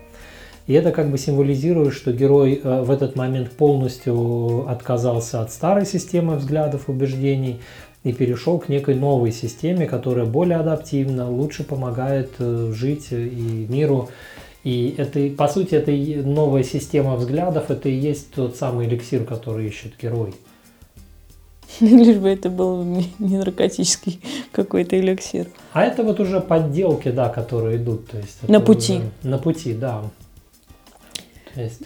[0.67, 5.87] И это как бы символизирует, что герой э, в этот момент полностью отказался от старой
[5.87, 7.61] системы взглядов, убеждений
[8.05, 14.09] и перешел к некой новой системе, которая более адаптивна, лучше помогает э, жить и миру.
[14.65, 15.91] И это, по сути, это
[16.27, 20.35] новая система взглядов, это и есть тот самый эликсир, который ищет герой.
[21.81, 24.21] Лишь бы это был не наркотический
[24.53, 25.49] какой-то эликсир.
[25.73, 28.09] А это вот уже подделки, да, которые идут.
[28.09, 29.01] То есть на пути.
[29.23, 30.03] на пути, да.
[31.55, 31.83] То есть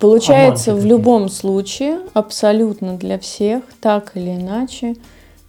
[0.00, 4.96] Получается, в любом случае, абсолютно для всех, так или иначе,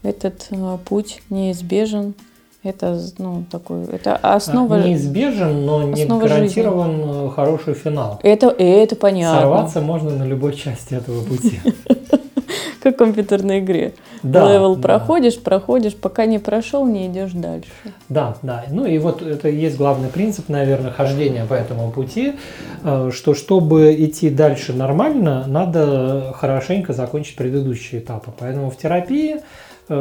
[0.03, 2.15] этот э, путь неизбежен.
[2.63, 4.75] Это, ну, такой, это основа...
[4.75, 7.27] А, неизбежен, но не гарантирован жизни.
[7.27, 8.19] Э, хороший финал.
[8.21, 9.41] Это, это понятно.
[9.41, 11.59] Сорваться можно на любой части этого пути.
[12.83, 13.93] Как в компьютерной игре.
[14.21, 14.81] Да, Левел да.
[14.81, 17.71] проходишь, проходишь, пока не прошел, не идешь дальше.
[18.09, 18.65] Да, да.
[18.69, 22.33] Ну и вот это и есть главный принцип, наверное, хождения по этому пути,
[22.83, 28.31] э, что чтобы идти дальше нормально, надо хорошенько закончить предыдущие этапы.
[28.37, 29.37] Поэтому в терапии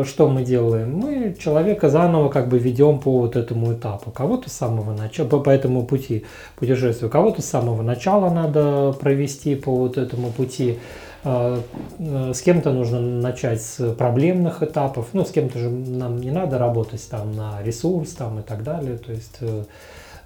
[0.04, 0.96] что мы делаем?
[0.96, 4.10] Мы человека заново как бы ведем по вот этому этапу.
[4.10, 6.24] Кого-то с самого начала, по, по этому пути
[6.56, 10.78] путешествия, кого-то с самого начала надо провести по вот этому пути.
[11.22, 11.60] А,
[11.98, 16.58] э, с кем-то нужно начать с проблемных этапов, ну, с кем-то же нам не надо
[16.58, 19.64] работать там на ресурс там и так далее, то есть, э,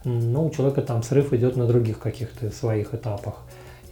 [0.05, 3.35] ну, у человека там срыв идет на других каких-то своих этапах.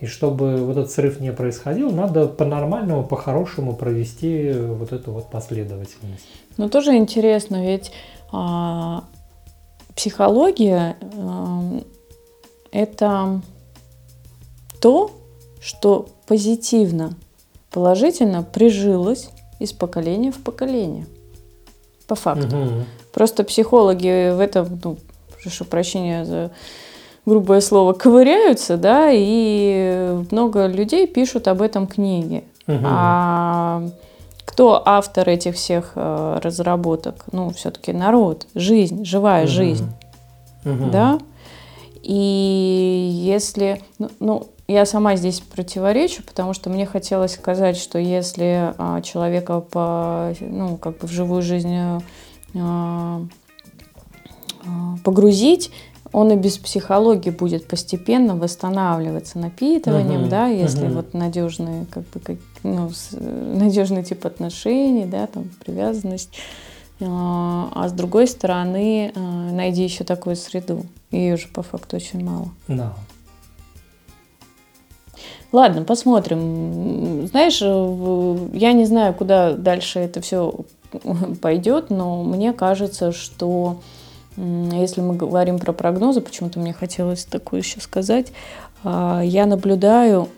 [0.03, 6.27] И чтобы вот этот срыв не происходил, надо по-нормальному, по-хорошему провести вот эту вот последовательность.
[6.57, 7.93] Ну, тоже интересно, ведь
[8.33, 9.05] а,
[9.95, 11.81] психология а,
[12.73, 13.43] это
[14.81, 15.13] то,
[15.61, 17.15] что позитивно,
[17.71, 19.31] положительно прижилось
[19.61, 21.07] из поколения в поколение.
[22.09, 22.57] По факту.
[22.57, 22.85] Угу.
[23.13, 24.97] Просто психологи в этом, ну,
[25.41, 26.51] прошу прощения за
[27.25, 32.45] грубое слово, ковыряются, да, и много людей пишут об этом книги.
[32.67, 32.81] Угу.
[32.85, 33.83] А
[34.45, 37.25] кто автор этих всех э, разработок?
[37.33, 39.51] Ну, все-таки народ, жизнь, живая угу.
[39.51, 39.91] жизнь.
[40.65, 40.91] Угу.
[40.91, 41.19] Да?
[42.03, 48.75] И если, ну, ну, я сама здесь противоречу, потому что мне хотелось сказать, что если
[48.79, 52.01] а, человека по, ну, как бы в живую жизнь а,
[52.55, 53.23] а,
[55.05, 55.71] погрузить,
[56.13, 60.95] он и без психологии будет постепенно восстанавливаться напитыванием, uh-huh, да, если uh-huh.
[60.95, 62.91] вот надежные, как бы, как, ну,
[63.21, 66.31] надежный тип отношений, да, там, привязанность.
[67.01, 70.85] А, а с другой стороны, найди еще такую среду.
[71.11, 72.51] Ее уже по факту очень мало.
[72.69, 72.95] Да.
[75.51, 77.27] Ладно, посмотрим.
[77.27, 80.55] Знаешь, я не знаю, куда дальше это все
[81.43, 83.81] пойдет, но мне кажется, что
[84.37, 88.33] если мы говорим про прогнозы, почему-то мне хотелось такое еще сказать,
[88.85, 90.29] а, я наблюдаю,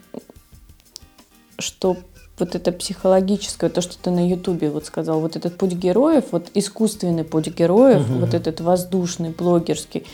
[1.58, 1.96] что
[2.38, 6.50] вот это психологическое, то, что ты на Ютубе вот сказал, вот этот путь героев, вот
[6.54, 8.20] искусственный путь героев, угу.
[8.20, 10.04] вот этот воздушный, блогерский,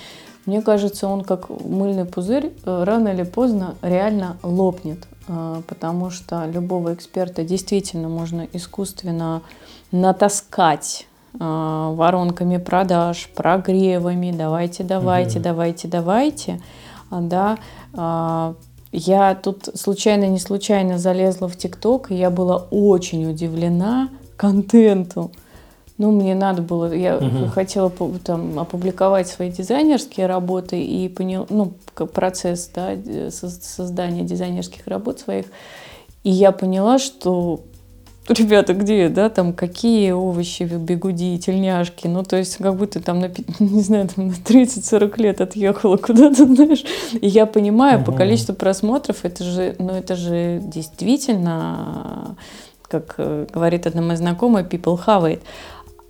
[0.47, 6.47] мне кажется, он как мыльный пузырь э, рано или поздно реально лопнет, э, потому что
[6.47, 9.43] любого эксперта действительно можно искусственно
[9.93, 11.07] натаскать
[11.39, 15.45] воронками продаж, прогревами, давайте, давайте, угу.
[15.45, 16.61] давайте, давайте,
[17.11, 17.57] да,
[18.93, 25.31] я тут случайно, не случайно залезла в ТикТок, и я была очень удивлена контенту.
[25.97, 27.47] Ну, мне надо было, я угу.
[27.49, 27.93] хотела
[28.25, 32.97] там опубликовать свои дизайнерские работы и понял, ну, процесс да,
[33.31, 35.47] создания дизайнерских работ своих.
[36.25, 37.61] И я поняла, что
[38.39, 43.31] ребята, где, да, там, какие овощи, бегуди, тельняшки, ну, то есть, как будто там, на,
[43.59, 46.85] не знаю, там, на 30-40 лет отъехала куда-то, знаешь,
[47.21, 48.13] и я понимаю, угу.
[48.13, 52.37] по количеству просмотров, это же, ну, это же действительно,
[52.83, 55.41] как э, говорит одна моя знакомая, people have it.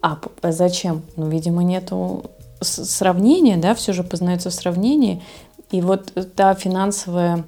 [0.03, 1.03] А, а зачем?
[1.16, 2.25] Ну, видимо, нету
[2.61, 5.23] сравнения, да, все же познается в сравнении.
[5.71, 7.45] И вот та финансовая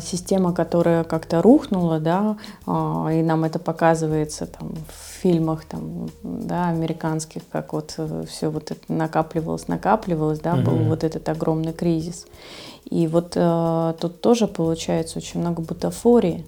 [0.00, 2.36] система, которая как-то рухнула, да,
[2.66, 8.50] а, и нам это показывается там в фильмах там, да, американских, как вот э, все
[8.50, 10.62] вот это накапливалось, накапливалось, да, угу.
[10.62, 12.26] был вот этот огромный кризис.
[12.84, 16.44] И вот э, тут тоже получается очень много бутафории.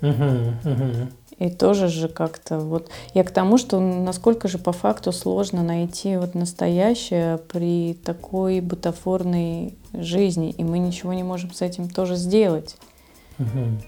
[0.00, 1.08] Угу, угу.
[1.38, 2.90] И тоже же как-то вот...
[3.12, 9.74] Я к тому, что насколько же по факту сложно найти вот настоящее при такой бутафорной
[9.92, 12.76] жизни, и мы ничего не можем с этим тоже сделать.
[13.38, 13.82] Угу.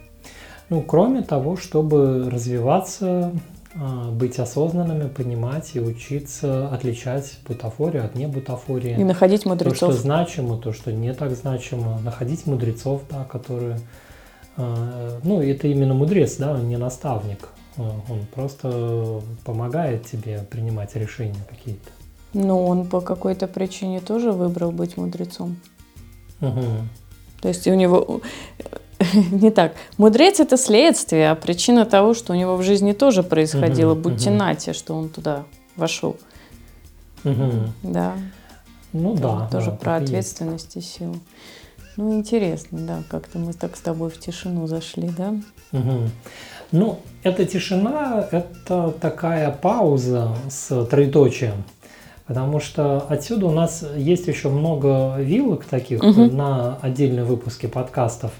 [0.68, 3.32] Ну, кроме того, чтобы развиваться,
[3.78, 8.98] а, быть осознанными, понимать и учиться отличать бутафорию от небутафории.
[8.98, 9.78] И находить мудрецов.
[9.78, 12.00] То, что значимо, то, что не так значимо.
[12.00, 13.78] Находить мудрецов, да, которые
[14.56, 17.48] ну, это именно мудрец, да, не наставник.
[17.76, 21.90] Он просто помогает тебе принимать решения какие-то.
[22.32, 25.56] Но он по какой-то причине тоже выбрал быть мудрецом.
[26.40, 26.62] Угу.
[27.40, 28.20] То есть у него
[29.30, 29.74] не так.
[29.98, 34.30] Мудрец это следствие, а причина того, что у него в жизни тоже происходило, Мгм, будьте
[34.30, 34.38] мгм.
[34.38, 35.44] нате, что он туда
[35.76, 36.16] вошел.
[37.24, 37.52] Угу.
[37.82, 38.14] Да.
[38.92, 39.48] Ну да.
[39.50, 40.12] тоже да, про и есть.
[40.12, 41.16] ответственность и силу.
[41.96, 45.34] Ну, интересно, да, как-то мы так с тобой в тишину зашли, да?
[45.72, 46.10] Мгм.
[46.72, 51.64] Ну, эта тишина– это такая пауза с троеточием.
[52.26, 56.36] Потому что отсюда у нас есть еще много вилок таких Мгм.
[56.36, 58.32] на отдельные выпуски подкастов.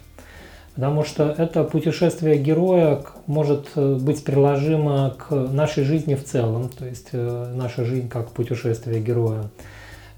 [0.75, 6.85] Потому что это путешествие героя может э, быть приложимо к нашей жизни в целом, то
[6.85, 9.45] есть э, наша жизнь как путешествие героя.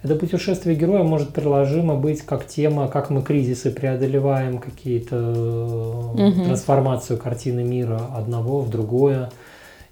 [0.02, 6.44] Это путешествие героя может приложимо быть как тема, как мы кризисы преодолеваем, какие-то Мгм.
[6.44, 9.30] трансформацию картины мира одного в другое.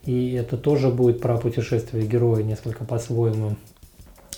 [0.04, 3.56] И это тоже будет про путешествие героя несколько по-своему.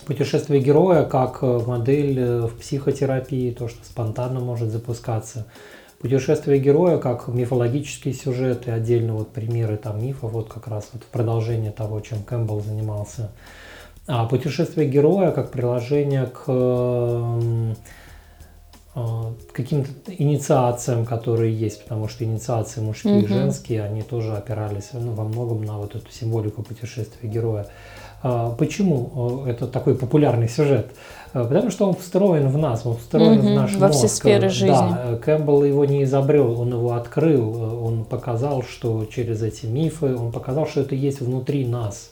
[0.06, 5.44] Путешествие героя как э, модель э, в психотерапии, то, что спонтанно может запускаться.
[6.00, 11.06] Путешествие героя как мифологические сюжеты, отдельно вот примеры там мифов, вот как раз вот в
[11.06, 13.30] продолжение того, чем Кэмпбелл занимался.
[14.10, 17.76] А путешествие героя как приложение к эм,
[18.94, 19.00] э,
[19.52, 23.28] каким-то инициациям, которые есть, потому что инициации мужские и Мгм.
[23.28, 27.66] женские, они тоже опирались ну, во многом на вот эту символику путешествия героя.
[28.22, 30.86] А Почему э, это такой популярный сюжет?
[31.34, 33.98] Э, Потому что он встроен в нас, он встроен в Мгм, наш во мозг.
[33.98, 34.68] все сферы Э, жизни.
[34.72, 39.66] Да, э, Кэмпбелл его не изобрел, он его открыл, э, он показал, что через эти
[39.66, 42.10] мифы, он показал, что это есть внутри нас.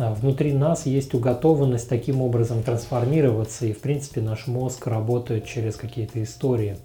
[0.00, 5.76] А Внутри нас есть уготованность таким образом трансформироваться, и в принципе наш мозг работает через
[5.76, 6.78] какие-то истории.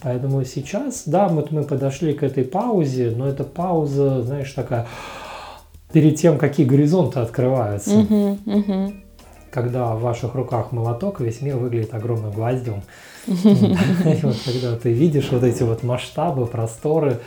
[0.00, 4.86] Поэтому сейчас, да, вот мы подошли к этой паузе, но эта пауза, знаешь, такая
[5.92, 7.94] перед тем, какие горизонты открываются.
[7.94, 9.02] Мгм, мгм.
[9.50, 12.82] Когда в ваших руках молоток, весь мир выглядит огромным гвоздем.
[13.26, 17.20] И вот когда ты видишь вот эти вот масштабы, просторы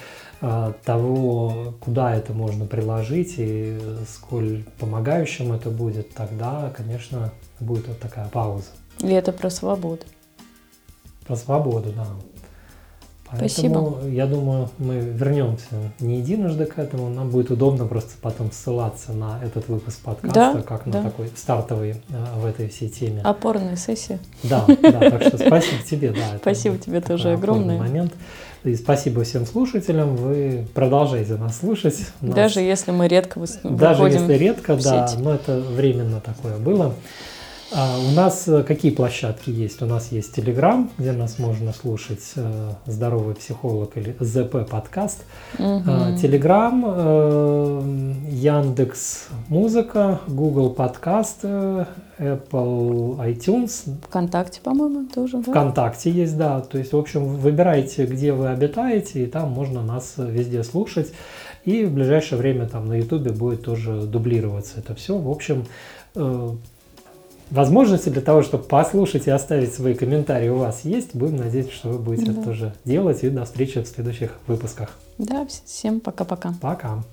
[0.86, 3.78] того, куда это можно приложить и
[4.08, 8.68] сколь помогающим это будет, тогда, конечно, будет вот такая пауза.
[9.00, 10.04] И это про свободу.
[11.28, 12.06] Про свободу, да.
[13.32, 14.08] Поэтому, Спасибо.
[14.08, 17.10] я думаю, мы вернемся не единожды к этому.
[17.10, 20.98] Нам будет удобно просто потом ссылаться на этот выпуск подкаста, Да, как да.
[21.04, 23.22] на такой стартовый э, в этой всей теме.
[23.22, 24.18] Опорная сессия.
[24.42, 26.38] Да, да, так что спасибо тебе, да.
[26.42, 27.78] Спасибо тебе тоже огромное.
[27.78, 28.14] момент.
[28.66, 30.16] И спасибо всем слушателям.
[30.18, 31.98] Вы продолжайте нас слушать.
[32.22, 36.58] Нас- Даже если мы редко выс- даже выходим если редко, да, но это временно такое
[36.58, 36.94] было.
[37.72, 39.82] А у нас э, какие площадки есть?
[39.84, 45.24] У нас есть Telegram, где нас можно слушать э, «Здоровый психолог» или ЗП подкаст.
[45.60, 46.18] Мгм.
[46.18, 46.82] Телеграм,
[48.28, 51.86] Яндекс Музыка, Google Подкаст, э,
[52.20, 55.52] Apple iTunes, ВКонтакте, по-моему, тоже, да?
[55.52, 56.60] ВКонтакте есть, да.
[56.60, 61.12] То есть, в общем, выбирайте, где вы обитаете, и там можно нас везде слушать.
[61.66, 65.18] И в ближайшее время там на Ютубе будет тоже дублироваться это все.
[65.18, 65.66] В общем,
[66.16, 66.50] э,
[67.52, 71.16] возможности для того, чтобы послушать и оставить свои комментарии у вас есть.
[71.16, 72.32] Будем надеяться, что вы будете Да.
[72.34, 73.24] это тоже делать.
[73.24, 74.90] И до встречи в следующих выпусках.
[75.18, 76.54] Да, всем пока-пока.
[76.62, 77.04] Пока.